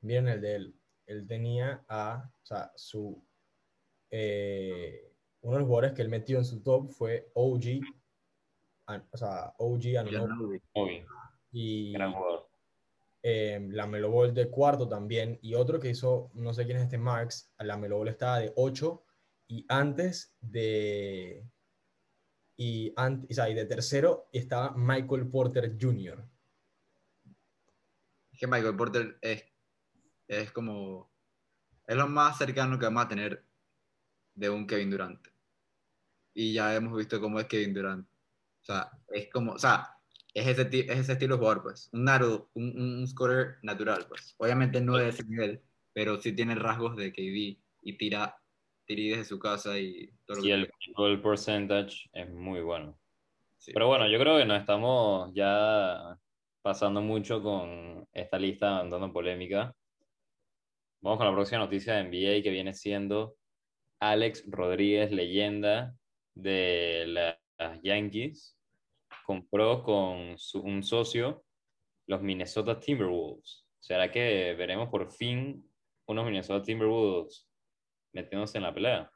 [0.00, 0.74] Miren el de él.
[1.06, 3.22] Él tenía a, o sea, su,
[4.10, 7.80] eh, uno de los jugadores que él metió en su top fue OG,
[8.86, 9.78] An- o sea, OG
[10.74, 11.06] bien,
[11.52, 12.43] y gran jugador.
[13.26, 16.82] Eh, la Melo Ball de cuarto también, y otro que hizo, no sé quién es
[16.84, 19.02] este Marx, la Melo Ball estaba de 8,
[19.48, 21.42] y antes de,
[22.58, 26.22] y, an- o sea, y de tercero estaba Michael Porter Jr.
[28.30, 29.44] Es que Michael Porter es,
[30.28, 31.10] es como.
[31.86, 33.44] Es lo más cercano que vamos a tener
[34.34, 35.26] de un Kevin Durant.
[36.34, 38.06] Y ya hemos visto cómo es Kevin Durant.
[38.06, 39.52] O sea, es como.
[39.52, 39.93] O sea,
[40.34, 41.88] es ese, es ese estilo de jugador, pues.
[41.92, 44.34] Un naro, un, un, scorer natural, pues.
[44.38, 48.36] Obviamente no de ese nivel, pero sí tiene rasgos de KD y tira,
[48.84, 52.98] tira desde su casa y todo lo que el goal percentage es muy bueno.
[53.58, 53.72] sí.
[53.72, 56.18] Pero bueno, yo creo que nos estamos ya
[56.62, 59.74] pasando mucho con esta lista, dando polémica.
[61.00, 63.36] Vamos con la próxima noticia de NBA que viene siendo
[64.00, 65.94] Alex Rodríguez, leyenda
[66.34, 68.53] de las Yankees,
[69.24, 71.44] compró con su- un socio
[72.06, 73.66] los Minnesota Timberwolves.
[73.80, 75.70] ¿Será que veremos por fin
[76.06, 77.48] unos Minnesota Timberwolves
[78.12, 79.10] metiéndose en la pelea?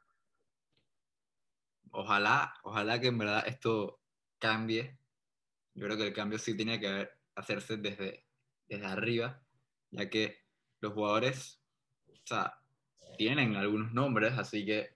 [1.91, 3.99] ojalá, ojalá que en verdad esto
[4.37, 4.97] cambie.
[5.73, 8.25] Yo creo que el cambio sí tiene que hacerse desde,
[8.67, 9.41] desde arriba,
[9.91, 10.45] ya que
[10.81, 11.61] los jugadores,
[12.07, 12.59] o sea,
[13.17, 14.95] tienen algunos nombres, así que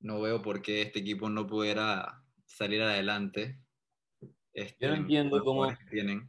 [0.00, 3.60] no veo por qué este equipo no pudiera salir adelante.
[4.52, 6.28] Este, Yo no entiendo cómo- tienen.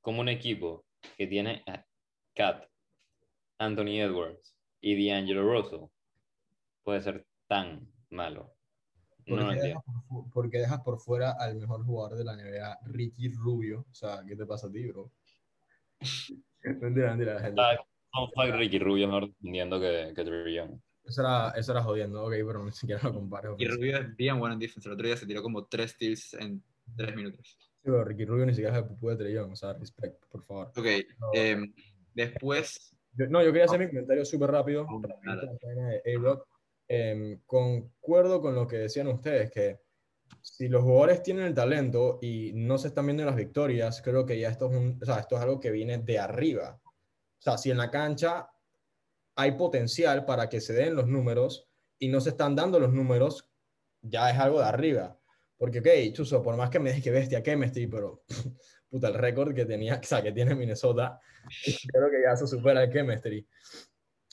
[0.00, 0.84] como un equipo
[1.16, 1.84] que tiene a
[2.34, 2.64] Cat,
[3.58, 5.86] Anthony Edwards y D'Angelo Russell
[6.82, 8.52] puede ser tan malo.
[9.26, 9.80] No lo ¿Por qué, entiendo.
[9.80, 13.28] dejas por, fu- por qué dejas por fuera al mejor jugador de la NBA, Ricky
[13.32, 13.86] Rubio?
[13.90, 15.10] O sea, ¿qué te pasa a ti, bro?
[16.62, 17.60] mentira, mentira, gente.
[17.60, 17.76] Ah,
[18.12, 20.78] Fun fact, Ricky Rubio mejor defendiendo que, que Trey Young.
[21.04, 23.56] Eso era, eso era jodiendo, ok, pero ni siquiera lo comparo.
[23.58, 24.88] Y Rubio es bien bueno en defensa.
[24.88, 26.62] El otro día se tiró como tres steals en
[26.96, 27.56] tres minutos.
[27.58, 30.68] Sí, pero Ricky Rubio ni siquiera de Trellón, o sea, respect, por favor.
[30.76, 30.86] Ok,
[31.18, 31.30] No.
[31.34, 31.74] em,
[32.14, 34.86] después, Yo- no, yo quería hacer mi comentario súper rápido.
[35.62, 36.40] Vaina de A-Rod.
[36.88, 39.80] Em, concuerdo con lo que decían ustedes, que
[40.40, 44.38] si los jugadores tienen el talento y no se están viendo las victorias, creo que
[44.38, 46.80] ya esto es, un, o sea, esto es algo que viene de arriba.
[46.84, 48.48] O sea, si en la cancha
[49.36, 51.68] hay potencial para que se den los números
[51.98, 53.48] y no se están dando los números,
[54.02, 55.18] ya es algo de arriba.
[55.56, 58.24] Porque, ok, Chuso, por más que me dejes que bestia chemistry, pero
[58.90, 61.20] puta, el récord que tenía, o sea, que tiene Minnesota,
[61.92, 63.46] creo que ya se supera el chemistry.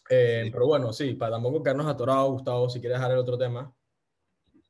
[0.10, 0.52] Eh, Sí.
[0.52, 3.74] Pero bueno, sí, para tampoco quedarnos atorados, Gustavo, si quieres dejar el otro tema.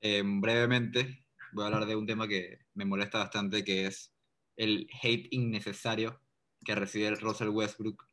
[0.02, 4.14] em, brevemente, voy a hablar de un tema que me molesta bastante, que es
[4.56, 6.22] el hate innecesario
[6.64, 8.08] que recibe el Russell Westbrook.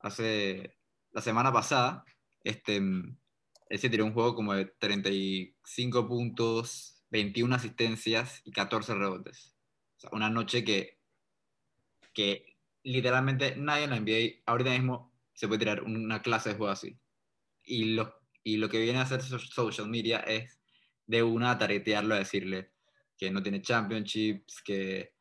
[0.00, 0.76] Hace
[1.12, 2.04] la semana pasada,
[2.42, 9.54] este, él se tiró un juego como de 35 puntos, 21 asistencias y 14 rebotes.
[9.96, 10.98] O sea, una noche que,
[12.12, 16.72] que literalmente nadie en la NBA ahorita mismo se puede tirar una clase de juego
[16.72, 16.98] así.
[17.64, 20.58] Y lo, y lo que viene a hacer so- social media es
[21.06, 22.72] de una a taretearlo, a decirle
[23.16, 25.12] que no tiene championships, que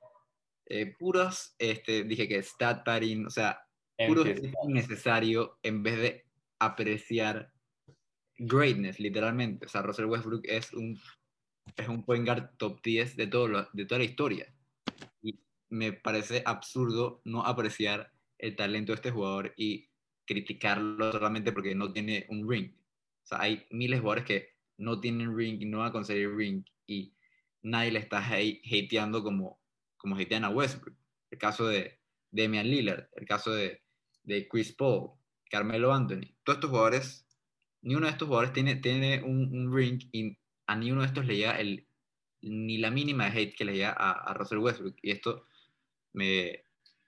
[0.66, 3.60] eh, puros, este, dije que stat padding, o sea,
[4.08, 6.26] puro Empty hate innecesario en vez de
[6.60, 7.52] apreciar
[8.38, 9.66] greatness, literalmente.
[9.66, 11.00] O sea, Russell Westbrook es un,
[11.76, 14.54] es un point guard top 10 de, todo lo- de toda la historia.
[15.22, 19.90] Y me parece absurdo no apreciar el talento de este jugador y
[20.26, 22.74] criticarlo solamente porque no tiene un ring.
[23.24, 26.36] O sea, hay miles de jugadores que no tienen ring y no van a conseguir
[26.36, 27.14] ring y
[27.64, 29.60] nadie le está hate- hateando como,
[29.98, 30.96] como hatean a Westbrook.
[31.32, 32.00] El caso de
[32.32, 33.82] Damian Lillard, el caso de,
[34.24, 35.12] de Chris Paul,
[35.50, 36.36] Carmelo Anthony.
[36.44, 37.28] Todos estos jugadores,
[37.82, 41.08] ni uno de estos jugadores tiene, tiene un, un ring y a ni uno de
[41.08, 41.88] estos le llega el,
[42.42, 44.98] ni la mínima de hate que le llega a, Russell Westbrook.
[45.02, 45.48] Y esto
[46.14, 46.64] me,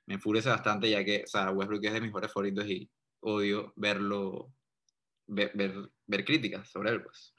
[0.08, 2.90] enfurece bastante ya que o sea, Westbrook es de mis jugadores favoritos y
[3.22, 4.54] odio verlo,
[5.28, 7.04] ver, ver, ver críticas sobre él.
[7.04, 7.36] Pues.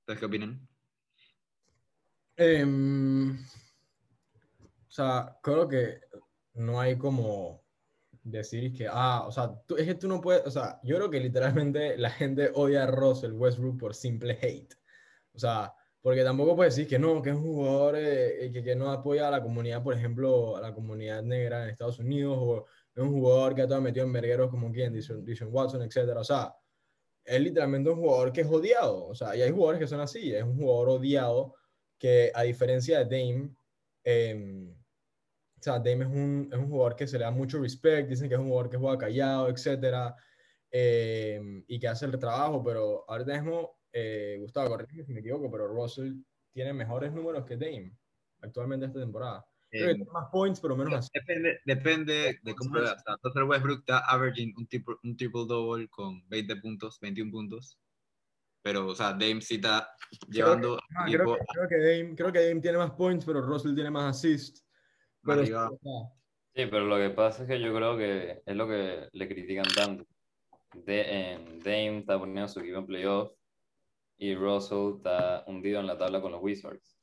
[0.00, 0.68] ¿Ustedes qué opinan?
[2.36, 6.00] Em, o sea, creo que
[6.54, 7.62] no hay como
[8.22, 11.10] decir que, ah, o sea, tú- es que tú no puedes, o sea, yo creo
[11.10, 14.74] que literalmente la gente odia a Russell Westbrook por simple hate.
[15.32, 18.74] O sea, porque tampoco puedes decir que no, que es un jugador eh, que, que
[18.76, 22.66] no apoya a la comunidad, por ejemplo, a la comunidad negra en Estados Unidos, o
[22.94, 26.20] es un jugador que ha estado metido en vergueros como quien, Dishon Watson, etcétera.
[26.20, 26.54] O sea,
[27.24, 29.06] es literalmente un jugador que es odiado.
[29.06, 31.54] O sea, y hay jugadores que son así, es un jugador odiado
[31.98, 33.54] que a diferencia de Dame,
[34.04, 34.74] em,
[35.60, 38.28] o sea, Dame es un, es un jugador que se le da mucho respect, dicen
[38.28, 40.16] que es un jugador que juega callado, etcétera,
[40.70, 45.50] em, y que hace el trabajo, pero ahorita mismo, eh, Gustavo, corrígeme si me equivoco,
[45.50, 46.14] pero Russell
[46.52, 47.92] tiene mejores números que Dame
[48.40, 49.44] actualmente esta temporada.
[49.68, 51.10] Creo que Eh, tiene más points, pero menos así.
[51.14, 53.04] Depende, depende de cómo lo veas.
[53.22, 57.78] Russell Westbrook está averaging un, triple, un triple double con 20 puntos, 21 puntos.
[58.62, 59.88] Pero, o sea, Dame sí está
[60.28, 63.42] llevando Ah, al creo, que, creo, que Dame, creo que Dame tiene más points, pero
[63.42, 64.66] Russell tiene más assists.
[65.24, 65.44] Pero,
[66.52, 69.64] Sí, pero lo que pasa es que yo creo que es lo que le critican
[69.74, 70.04] tanto.
[70.74, 73.32] De, en Dame está poniendo su equipo en playoff
[74.18, 76.98] y Russell está hundido en la tabla con los Wizards.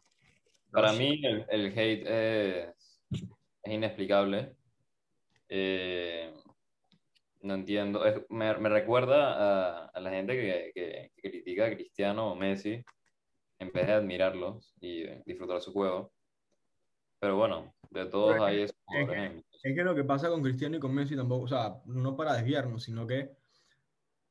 [0.71, 0.99] Para sí.
[0.99, 3.01] mí el, el hate es,
[3.63, 4.55] es inexplicable.
[5.47, 6.33] Eh,
[7.41, 8.05] no entiendo.
[8.05, 12.35] Es- me, me recuerda a, a la gente que, que- que critica a Cristiano o
[12.35, 12.83] Messi
[13.59, 16.11] en vez de admirarlos y disfrutar su juego.
[17.19, 20.29] Pero bueno, de todos es hay que- esos es que- Es que lo que pasa
[20.29, 23.35] con Cristiano y con Messi tampoco, o sea, no para desviarnos, sino que,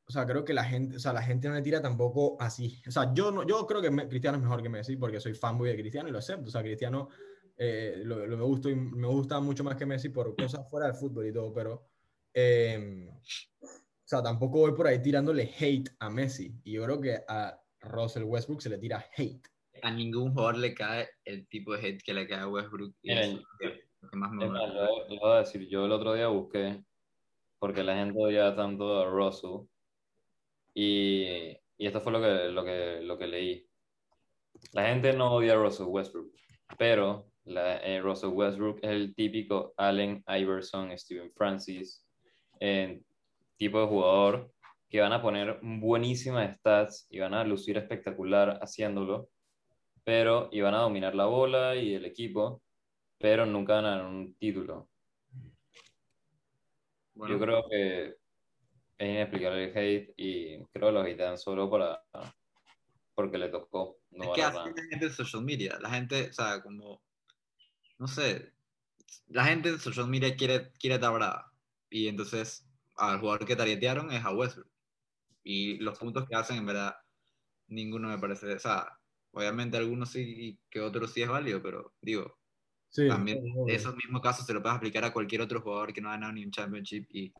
[0.07, 2.81] o sea, creo que la gente, o sea, la gente no le tira tampoco así.
[2.87, 5.33] O sea, yo, no, yo creo que Me- Cristiano es mejor que Messi porque soy
[5.33, 6.47] fanboy de Cristiano y lo acepto.
[6.47, 7.09] O sea, Cristiano
[7.57, 10.85] eh, lo, lo me, gusta y me gusta mucho más que Messi por cosas fuera
[10.87, 11.87] del fútbol y todo, pero,
[12.33, 16.55] eh, o sea, tampoco voy por ahí tirándole hate a Messi.
[16.63, 19.45] Y yo creo que a Russell Westbrook se le tira hate.
[19.81, 22.93] A ningún jugador le cae el tipo de hate que le cae a Westbrook.
[23.01, 24.73] y Miren, es lo que más me molesta.
[24.73, 26.83] lo, lo voy a decir, yo el otro día busqué
[27.59, 29.67] porque la gente odia tanto a Russell
[30.73, 33.67] y, y esto fue lo que, lo, que, lo que leí.
[34.73, 36.31] La gente no odia a Russell Westbrook,
[36.77, 42.05] pero la, eh, Russell Westbrook es el típico Allen Iverson, Steven Francis,
[42.59, 43.01] eh,
[43.57, 44.51] tipo de jugador
[44.89, 49.29] que van a poner buenísimas stats y van a lucir espectacular haciéndolo,
[50.07, 52.63] pero y van a dominar la bola y el equipo,
[53.17, 54.87] pero nunca ganan un título.
[57.13, 58.15] Bueno, Yo creo que
[58.97, 62.01] es inexplicable el hate y creo que lo hatean solo para
[63.15, 63.99] porque le tocó.
[64.11, 65.77] no es que la gente en social media.
[65.81, 67.03] La gente, o sea, como,
[67.97, 68.53] no sé,
[69.27, 71.51] la gente en social media quiere, quiere estar brava.
[71.89, 72.65] Y entonces,
[72.95, 74.71] al jugador que targetearon es a Westbrook.
[75.43, 76.95] Y los puntos que hacen, en verdad,
[77.67, 78.97] ninguno me parece, o sea,
[79.37, 82.37] obviamente algunos sí que otros sí es válido, pero digo,
[82.89, 86.09] Sí, también esos mismos casos se lo puedes aplicar a cualquier otro jugador que no
[86.09, 87.33] ha ganado ni un championship y,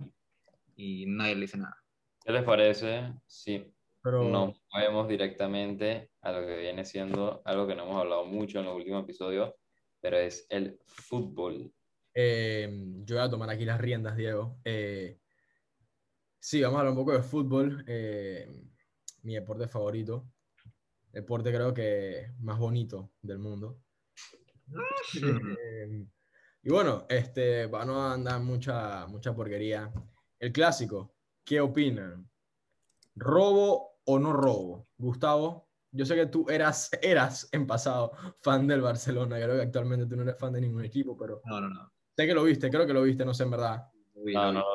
[0.75, 1.77] y nadie le dice nada.
[2.23, 7.75] ¿Qué les parece si pero nos movemos directamente a lo que viene siendo algo que
[7.75, 9.53] no hemos hablado mucho en los últimos episodios,
[10.01, 11.73] pero es el fútbol?
[12.13, 12.69] eh,
[13.05, 14.59] yo voy a tomar aquí las riendas, Diego.
[14.65, 15.19] Eh,
[16.39, 17.83] sí, vamos a hablar un poco de fútbol.
[17.87, 18.47] eh,
[19.23, 20.33] mi deporte favorito.
[21.17, 23.79] Deporte creo que más bonito del mundo.
[25.15, 26.05] Eh,
[26.61, 29.91] y bueno, este, para no andar mucha, mucha porquería.
[30.37, 32.29] El clásico, ¿qué opinan?
[33.15, 34.89] ¿Robo o no robo?
[34.99, 39.37] Gustavo, yo sé que tú eras, eras en pasado fan del Barcelona.
[39.37, 41.91] Creo que actualmente tú no eres fan de ningún equipo, pero No, no, no.
[42.15, 43.87] sé que lo viste, creo que lo viste, no sé en verdad.
[44.13, 44.65] Lo No, lo no,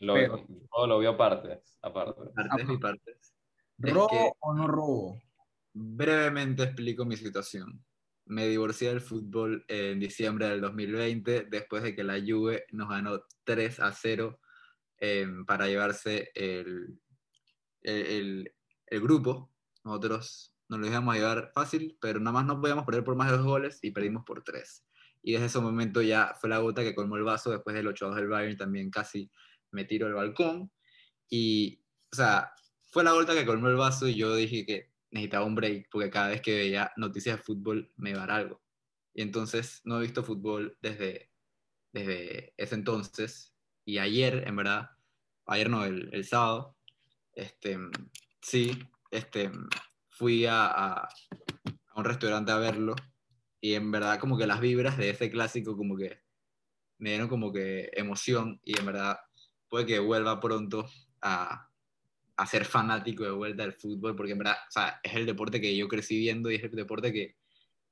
[0.00, 0.46] lo, Pero-
[0.76, 2.20] no, lo vio aparte, aparte.
[2.34, 3.34] Partes y partes.
[3.82, 5.18] Es ¿Robo que- o no robo?
[5.80, 7.84] Brevemente explico mi situación.
[8.26, 13.22] Me divorcié del fútbol en diciembre del 2020 después de que la Juve nos ganó
[13.44, 14.40] 3 a 0
[15.00, 16.98] eh, para llevarse el,
[17.82, 18.54] el, el-
[18.86, 19.52] el grupo.
[19.84, 23.30] Nosotros nos lo íbamos a llevar fácil, pero nada más no podíamos perder por más
[23.30, 24.84] de dos goles y perdimos por tres.
[25.22, 27.50] Y desde ese momento ya fue la gota que colmó el vaso.
[27.52, 29.30] Después del 8 a 2 del Bayern también casi
[29.70, 30.72] me tiro al balcón.
[31.30, 31.80] Y,
[32.12, 32.50] o sea,
[32.86, 36.10] fue la gota que colmó el vaso y yo dije que necesitaba un break porque
[36.10, 38.62] cada vez que veía noticias de fútbol me iba a dar algo.
[39.14, 41.30] Y entonces no he visto fútbol desde,
[41.92, 43.54] desde ese entonces.
[43.84, 44.90] Y ayer, en verdad,
[45.46, 46.76] ayer no, el, el sábado,
[47.32, 47.78] este,
[48.42, 48.78] sí,
[49.10, 49.50] este,
[50.10, 52.94] fui a, a, a un restaurante a verlo
[53.60, 56.20] y en verdad como que las vibras de ese clásico como que
[56.98, 59.18] me dieron como que emoción y en verdad
[59.68, 60.86] puede que vuelva pronto
[61.20, 61.67] a,
[62.38, 65.60] a ser fanático de vuelta del fútbol, porque en verdad, o sea, es el deporte
[65.60, 67.36] que yo crecí viendo y es el deporte que,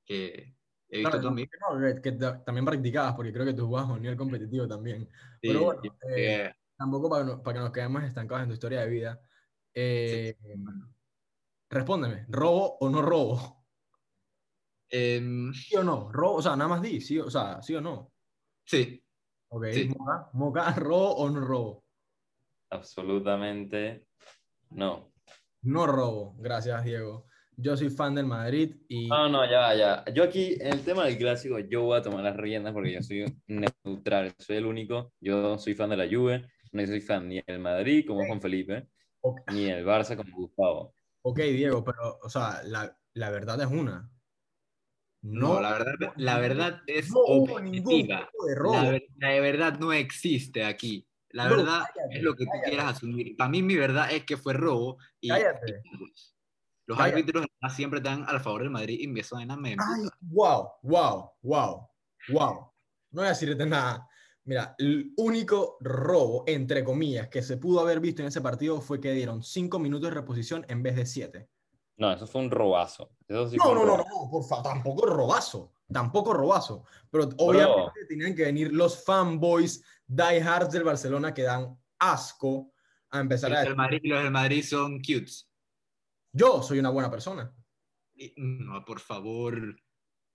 [0.04, 0.54] que
[0.88, 3.90] he visto Claro, que no, que- que ta- también practicabas, porque creo que tú jugabas
[3.90, 5.08] a un nivel competitivo también.
[5.42, 5.82] Sí, Pero bueno,
[6.16, 9.20] eh, Tampoco para, para que nos quedemos estancados en tu historia de vida.
[9.74, 10.36] Eh,
[11.70, 13.66] Respóndeme, ¿robo o no robo?
[14.90, 16.12] em, ¿Sí o no?
[16.12, 16.36] ¿Robo?
[16.36, 18.12] O sea, nada más di, sí, o sea, ¿sí o no?
[18.64, 19.02] sí,
[19.48, 19.88] Ok, Sí.
[19.88, 21.84] Moca, Moca, ¿robo o no robo?
[22.70, 24.06] Absolutamente
[24.70, 25.12] no.
[25.62, 27.26] No robo, gracias Diego.
[27.58, 30.04] Yo soy fan del Madrid y No, no, ya, ya.
[30.12, 33.02] Yo aquí, en el tema del clásico, yo voy a tomar las riendas porque yo
[33.02, 35.12] soy neutral, soy el único.
[35.20, 38.88] Yo soy fan de la Juve, no soy fan ni del Madrid como Juan Felipe,
[39.22, 39.40] Ok.
[39.52, 40.94] ni del Barça como Gustavo.
[41.22, 44.08] Ok, Diego, pero, o sea, la, la verdad es una.
[45.22, 48.28] no, la verdad, la verdad es no hubo ningún objetiva.
[48.30, 48.74] tipo de robo.
[48.74, 51.08] La, la verdad no existe aquí.
[51.36, 52.68] La No, verdad cállate, es lo que tú cállate.
[52.70, 53.36] quieras asumir.
[53.36, 55.82] Para mí mi verdad es que fue robo y, Cállate.
[55.84, 55.98] y
[56.86, 57.12] los Cállate.
[57.20, 61.30] árbitros siempre están al favor del Madrid y eso de nada me Ay, wow, wow,
[61.42, 61.88] wow,
[62.28, 62.52] wow.
[63.10, 64.08] No voy a decirte nada.
[64.44, 69.00] Mira, el único robo, entre comillas, que se pudo haber visto en ese partido fue
[69.00, 71.48] que dieron cinco minutos de reposición en vez de siete.
[71.96, 73.10] No, eso fue un robazo.
[73.26, 74.10] Eso sí No, fue un no, no, no, robazo.
[74.24, 76.84] no, por favor, tampoco robazo, tampoco robazo.
[77.10, 82.72] Pero obviamente tenían que venir los fanboys diehards del Barcelona que dan asco
[83.10, 85.48] a empezar Los a del Madrid, los del Madrid son cutes.
[86.32, 87.52] yo soy una buena persona.
[88.36, 89.76] No, por favor.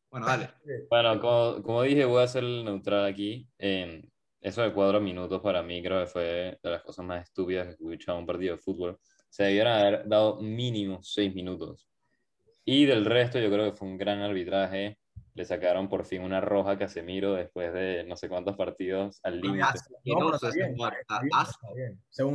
[0.10, 0.50] Bueno, dale.
[0.90, 3.48] Bueno, como, como dije, voy a ser el neutral aquí.
[3.58, 4.08] Eh,
[4.42, 7.70] eso de cuatro minutos para mí creo que fue de las cosas más estúpidas que
[7.72, 9.00] he escuchado en un partido de fútbol.
[9.32, 11.88] Se debieron haber dado mínimo seis minutos.
[12.66, 14.98] Y del resto yo creo que fue un gran arbitraje.
[15.34, 19.40] Le sacaron por fin una roja a Casemiro después de no sé cuántos partidos al
[19.40, 19.64] límite.
[20.04, 20.34] No,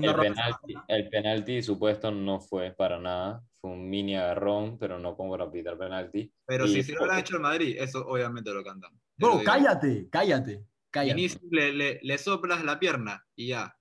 [0.02, 3.42] El penalti, el penalti supuesto no fue para nada.
[3.60, 6.32] Fue un mini agarrón, pero no como para pitar penalti.
[6.46, 8.92] Pero Y- si se lo hubieran hecho el Madrid, eso obviamente lo cantan.
[8.92, 11.38] Te Bro, cállate, cállate, cállate.
[11.50, 13.76] Le, le, le soplas la pierna y ya.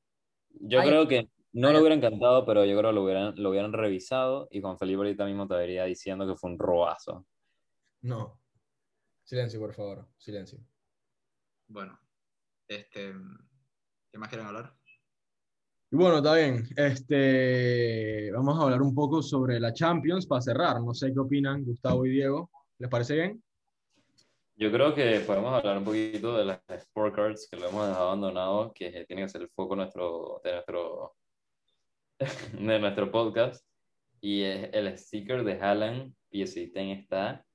[0.60, 3.50] Yo Ay, creo que no lo hubieran cantado, pero yo creo que lo hubieran, lo
[3.50, 7.26] hubieran revisado y Juan Felipe ahorita mismo te vería diciendo que fue un robazo.
[8.02, 8.42] No.
[9.24, 10.06] Silencio, por favor.
[10.18, 10.60] Silencio.
[11.68, 11.98] Bueno,
[12.68, 13.14] este,
[14.12, 14.76] ¿qué más quieren hablar?
[15.92, 16.68] Y bueno, está bien.
[16.76, 20.82] Este, vamos a hablar un poco sobre la Champions para cerrar.
[20.82, 22.52] No sé qué opinan Gustavo y Diego.
[22.80, 23.44] ¿Les parece bien?
[24.58, 28.08] Yo creo que podemos hablar un poquito de las Sport Cards que lo hemos dejado
[28.08, 31.16] abandonado, que tiene que ser el foco nuestro, de, nuestro,
[32.54, 33.66] de nuestro podcast.
[34.22, 37.46] Y es el sticker de Haaland, PSG Ten está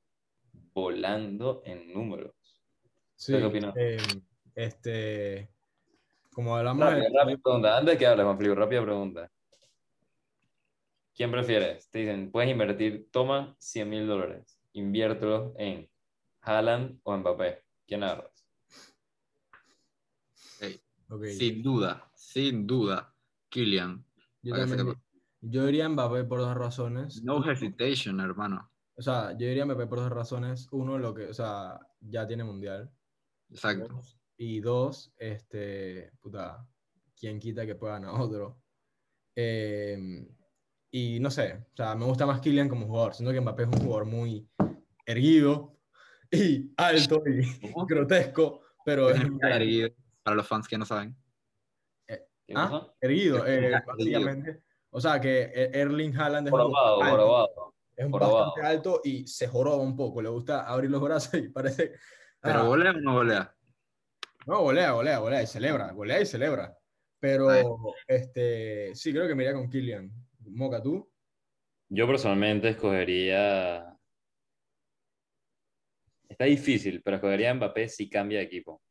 [0.73, 2.35] volando en números.
[3.17, 3.75] Sí, ¿Qué opinas?
[3.77, 3.97] eh,
[4.55, 5.51] este,
[6.33, 7.77] como hablamos Rápida, de- rápida pregunta.
[7.79, 9.33] Antes de que hables, Juan Felipe, rápida pregunta.
[11.15, 11.91] ¿Quién prefieres?
[11.91, 15.91] Te dicen, puedes invertir, toma 100 mil dólares, inviértelos en
[16.43, 17.63] Haaland o Mbappé.
[17.87, 18.47] ¿Quién agarras?
[21.37, 23.13] Sin duda, sin duda,
[23.49, 24.05] Kylian.
[24.43, 24.95] Yo también,
[25.41, 27.23] yo diría Mbappé por dos razones.
[27.23, 28.71] No hesitation, hermano.
[28.95, 30.69] O sea, yo diría Mbappé por dos razones.
[30.71, 32.91] Uno, lo que, o sea, ya tiene mundial.
[33.49, 34.03] Exacto.
[34.37, 36.67] Y dos, este, puta,
[37.19, 38.61] quién quita que pueda ganar otro.
[39.35, 40.27] Eh,
[40.91, 43.15] y no sé, o sea, me gusta más Kylian como jugador.
[43.15, 44.49] Siento que Mbappé es un jugador muy
[45.07, 45.79] erguido
[46.31, 47.43] y alto y
[47.89, 49.39] grotesco, pero es muy.
[49.43, 49.91] Erguido,
[50.23, 51.17] Para los fans que no saben.
[52.51, 52.69] ¿Qué ¿Ah?
[52.69, 52.95] cosa?
[53.01, 54.61] Erguido, eh, Erguido.
[54.91, 58.45] O sea, que E- Erling Haaland es un Jorobado, es un jorobado.
[58.47, 60.21] bastante alto y se joroba un poco.
[60.21, 61.93] Le gusta abrir los brazos y parece...
[62.41, 63.55] Pero ah, golea o no golea.
[64.47, 66.77] No, golea, golea, golea y celebra, golea y celebra.
[67.21, 67.65] Pero, Ahí.
[68.09, 70.11] este, sí, creo que me iría con Kylian.
[70.47, 71.09] Moca, ¿tú?
[71.89, 73.97] Yo personalmente escogería.
[76.29, 78.83] Está difícil, pero escogería a Mbappé si cambia de equipo.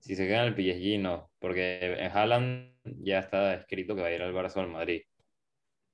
[0.00, 4.08] Si se queda en el PSG, no, porque en Haaland ya está escrito que va
[4.08, 5.02] a ir al Barça o al Madrid.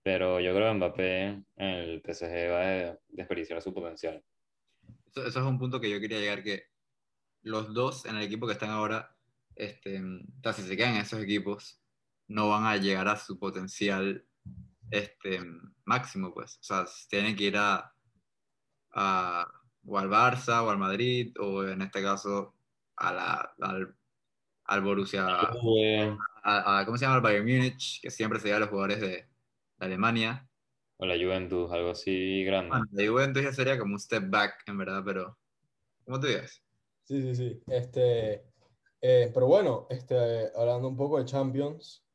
[0.03, 4.23] Pero yo creo que Mbappé en el PSG va a desperdiciar su potencial.
[5.07, 6.65] Eso, eso es un punto que yo quería llegar, que
[7.43, 9.17] los dos en el equipo que están ahora,
[9.55, 10.03] este,
[10.55, 11.81] si se quedan en esos equipos,
[12.29, 14.27] no van a llegar a su potencial
[14.91, 15.41] este,
[15.85, 16.59] máximo, pues.
[16.59, 17.95] O sea, tienen que ir a,
[18.93, 19.47] a-
[19.87, 22.55] o al Barça o al Madrid, o en este caso
[22.97, 23.95] a la, al,
[24.65, 25.27] al Borussia,
[26.45, 27.17] a, a- ¿cómo se llama?
[27.17, 29.29] Al Bayern Múnich, que siempre se lleva a los jugadores de, de
[29.79, 30.49] Alemania.
[30.99, 32.71] O la Juventus, algo así grande.
[32.71, 35.39] Bueno, la Juventus ya sería como un step back, en verdad, pero
[36.05, 36.63] ¿cómo te digas?
[37.05, 37.63] Sí, sí, sí.
[37.69, 38.47] Este,
[39.01, 42.07] eh, pero bueno, este, hablando un poco de Champions,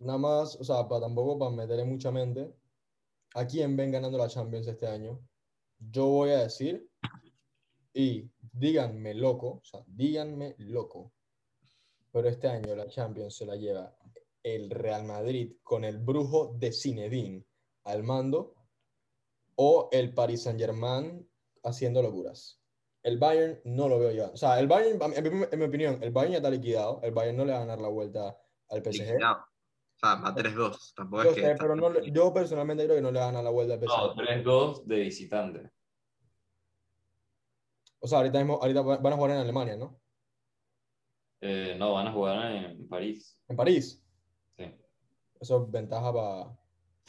[0.00, 2.54] nada más, o sea, para tampoco para meterle mucha mente,
[3.34, 5.20] ¿a quién ven ganando la Champions este año?
[5.78, 6.88] Yo voy a decir,
[7.94, 11.13] y díganme loco, o sea, díganme loco,
[12.14, 13.92] pero este año la Champions se la lleva
[14.40, 17.44] el Real Madrid con el brujo de Zinedine
[17.82, 18.54] al mando
[19.56, 21.28] o el Paris Saint-Germain
[21.64, 22.62] haciendo locuras.
[23.02, 24.26] El Bayern no lo veo ya.
[24.26, 27.00] O sea, el Bayern, en mi, en mi opinión, el Bayern ya está liquidado.
[27.02, 28.38] El Bayern no le va a ganar la vuelta
[28.68, 29.06] al PSG.
[29.14, 29.38] Liquidado.
[29.40, 30.94] O sea, va 3-2.
[30.94, 31.42] Tampoco Yo es que.
[31.42, 33.74] sé, pero no, le- yo personalmente creo que no le va a ganar la vuelta
[33.74, 33.88] al PSG.
[33.88, 35.72] No, 3-2 de visitante.
[37.98, 40.03] O sea, ahorita, mismo, ahorita van a jugar en Alemania, ¿no?
[41.46, 43.38] Eh, no, van a jugar en París.
[43.48, 44.02] En París.
[44.56, 44.64] Sí.
[45.38, 46.58] Eso es ventaja, pa-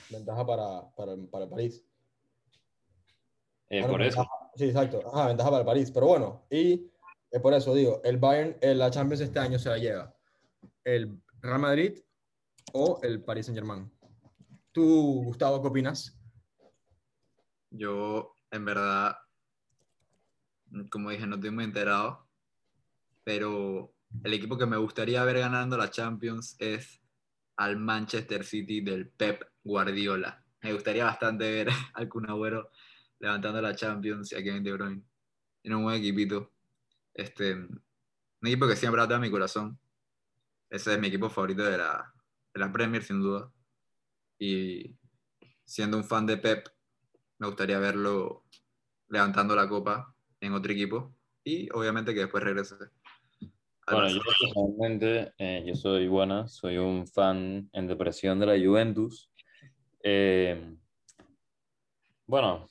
[0.10, 0.94] ventaja para,
[1.32, 1.82] para, París.
[3.70, 4.28] Eh, por eso.
[4.56, 5.00] sí, exacto.
[5.08, 5.90] Ajá, ventaja para el París.
[5.90, 6.92] Pero bueno, y
[7.32, 10.14] es por eso digo, el Bayern, eh, la Champions este año se la lleva
[10.84, 12.00] el Real Madrid
[12.74, 13.90] o el Paris Saint Germain.
[14.74, 16.20] ¿Tú, Gustavo, qué opinas?
[17.70, 19.16] Yo, en verdad,
[20.92, 22.28] como dije, no estoy muy enterado,
[23.24, 27.02] pero el equipo que me gustaría ver ganando la Champions es
[27.58, 30.44] al Manchester City del Pep Guardiola.
[30.62, 32.28] Me gustaría bastante ver al Kun
[33.20, 35.04] levantando la Champions y a Kevin De Bruyne.
[35.62, 36.52] Tiene un buen equipito.
[37.14, 37.82] Este, un
[38.44, 39.80] equipo que siempre ha en mi corazón.
[40.70, 42.14] Ese es mi equipo favorito de la,
[42.54, 43.52] de la Premier, sin duda.
[44.38, 44.98] Y
[45.64, 46.68] siendo un fan de Pep,
[47.40, 48.46] me gustaría verlo
[49.08, 52.76] levantando la copa en otro equipo y obviamente que después regrese.
[53.88, 59.30] Bueno, yo personalmente, eh, yo soy buena, soy un fan en depresión de la Juventus.
[60.02, 60.76] Eh,
[62.26, 62.68] bueno,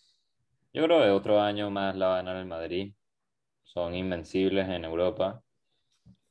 [0.73, 2.95] yo creo que otro año más la va a ganar el Madrid.
[3.63, 5.41] Son invencibles en Europa.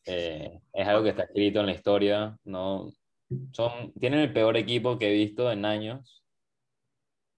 [0.06, 2.38] Eh, es algo que está escrito en la historia.
[2.44, 2.92] No,
[3.54, 6.26] son, tienen el peor equipo que he visto en años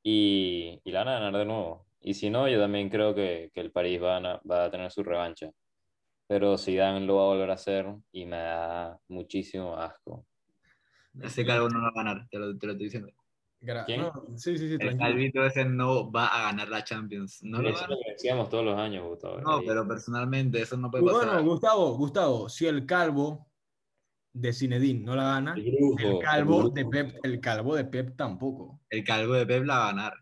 [0.01, 1.85] y, y la van a ganar de nuevo.
[2.01, 4.91] Y si no, yo también creo que, que el París va a, va a tener
[4.91, 5.51] su revancha
[6.27, 10.25] pero Zidane lo va a volver a hacer y me da muchísimo asco.
[11.21, 13.11] Ese calvo no va a ganar, te lo, te lo estoy diciendo.
[13.85, 14.01] ¿Quién?
[14.01, 17.41] no, sí, sí, sí, El calvito ese no va a ganar la Champions.
[17.41, 19.39] No lo Eso lo decíamos todos los años, Gustavo.
[19.39, 21.43] No, pero personalmente eso no puede Bueno, pasar.
[21.43, 23.47] Gustavo, Gustavo, si el calvo
[24.33, 26.85] de Zinedine no la gana, el brujo, el calvo el de.
[26.85, 28.81] Pep, el calvo de Pep tampoco.
[28.89, 30.13] El calvo de Pep la va a ganar.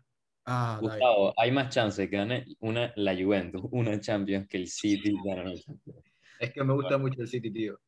[0.46, 0.78] Ah.
[0.80, 5.44] Gustavo, hay más chance que gane una, la Juventus, una Champions, que el City gane
[5.44, 6.04] la Champions.
[6.40, 7.78] Es que me gusta mucho el City, tío.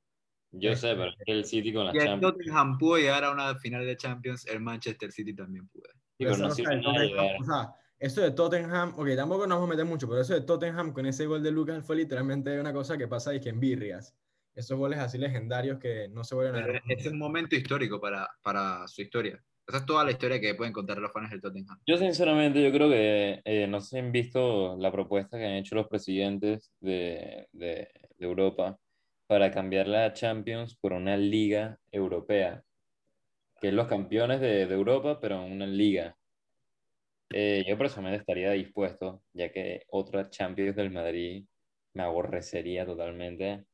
[0.52, 2.34] Yo sé, pero es que el City con la Si el Champions.
[2.34, 5.84] Tottenham pudo llegar a una final de Champions, el Manchester City también pudo.
[6.16, 9.70] pero esa no sirve nada o sea, eso de Tottenham, ok, tampoco nos vamos a
[9.70, 12.96] meter mucho, pero eso de Tottenham con ese gol de Lucas fue literalmente una cosa
[12.96, 14.14] que pasa y que en birrias.
[14.54, 16.98] Esos goles así legendarios que no se vuelven a Pero ver.
[16.98, 19.42] es un momento histórico para, para su historia.
[19.66, 21.76] Esa es toda la historia que pueden contar los fans del Tottenham.
[21.86, 25.74] Yo sinceramente, yo creo que eh, no si han visto la propuesta que han hecho
[25.74, 27.88] los presidentes de, de,
[28.18, 28.78] Europa
[29.26, 32.62] para cambiar la Champions por una liga europea,
[33.60, 36.16] que es los campeones de, Europa, pero una liga.
[37.30, 41.44] Eh, yo personalmente estaría dispuesto, ya que otra Champions del Madrid
[41.92, 43.64] me aborrecería totalmente.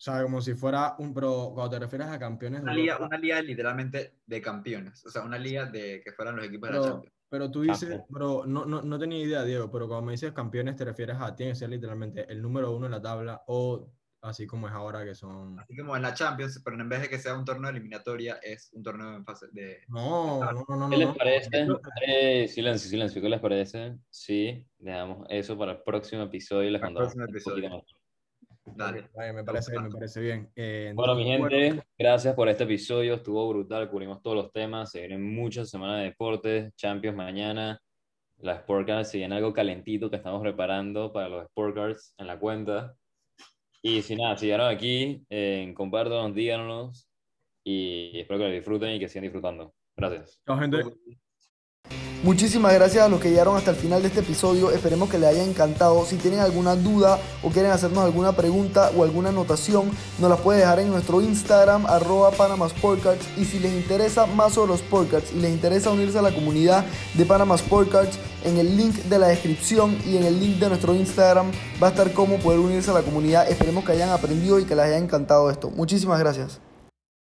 [0.00, 2.98] O sea, como si fuera un pro, cuando te refieres a campeones de Una liga,
[2.98, 5.04] una liga literalmente de campeones.
[5.04, 7.14] O sea, una liga de que fueran los equipos de la Champions.
[7.28, 8.06] pero tú dices, Campeón.
[8.10, 11.36] pero no, no, no tenía idea, Diego, pero cuando me dices campeones te refieres a,
[11.36, 13.92] tiene que ser literalmente el número uno en la tabla o
[14.22, 15.60] así como es ahora que son...
[15.60, 18.36] Así como en la Champions, pero en vez de que sea un torneo de eliminatoria,
[18.42, 19.82] es un torneo en fase de.
[19.88, 20.88] No, no, no, no.
[20.88, 21.14] ¿Qué les no.
[21.14, 21.66] parece?
[22.06, 23.98] Eh, silencio, silencio, ¿qué les parece?
[24.08, 27.84] Sí, dejamos eso para el próximo episodio les Para el próximo episodio.
[28.64, 29.08] Dale.
[29.14, 30.52] Vale, me parece bien, me parece bien.
[30.54, 33.14] Eh, Bueno, mi gente, bueno, gracias por este episodio.
[33.14, 34.90] Estuvo brutal, cubrimos todos los temas.
[34.90, 37.80] Se vienen muchas semanas de deportes, Champions mañana.
[38.38, 42.94] Las Sportcards, se viene algo calentito que estamos preparando para los Sportcards en la cuenta.
[43.82, 47.08] Y si nada, si llegaron aquí, eh, compártanos, díganos.
[47.64, 49.74] Y espero que lo disfruten y que sigan disfrutando.
[49.96, 50.40] Gracias.
[50.46, 50.82] chao, gente.
[52.22, 54.70] Muchísimas gracias a los que llegaron hasta el final de este episodio.
[54.70, 56.04] Esperemos que les haya encantado.
[56.04, 60.58] Si tienen alguna duda o quieren hacernos alguna pregunta o alguna anotación, nos las puede
[60.58, 62.68] dejar en nuestro Instagram, arroba Panama.
[63.38, 66.84] Y si les interesa más sobre los Sportcards y les interesa unirse a la comunidad
[67.14, 70.94] de Panama Sportcards, en el link de la descripción y en el link de nuestro
[70.94, 71.50] Instagram
[71.82, 73.50] va a estar cómo poder unirse a la comunidad.
[73.50, 75.70] Esperemos que hayan aprendido y que les haya encantado esto.
[75.70, 76.60] Muchísimas gracias.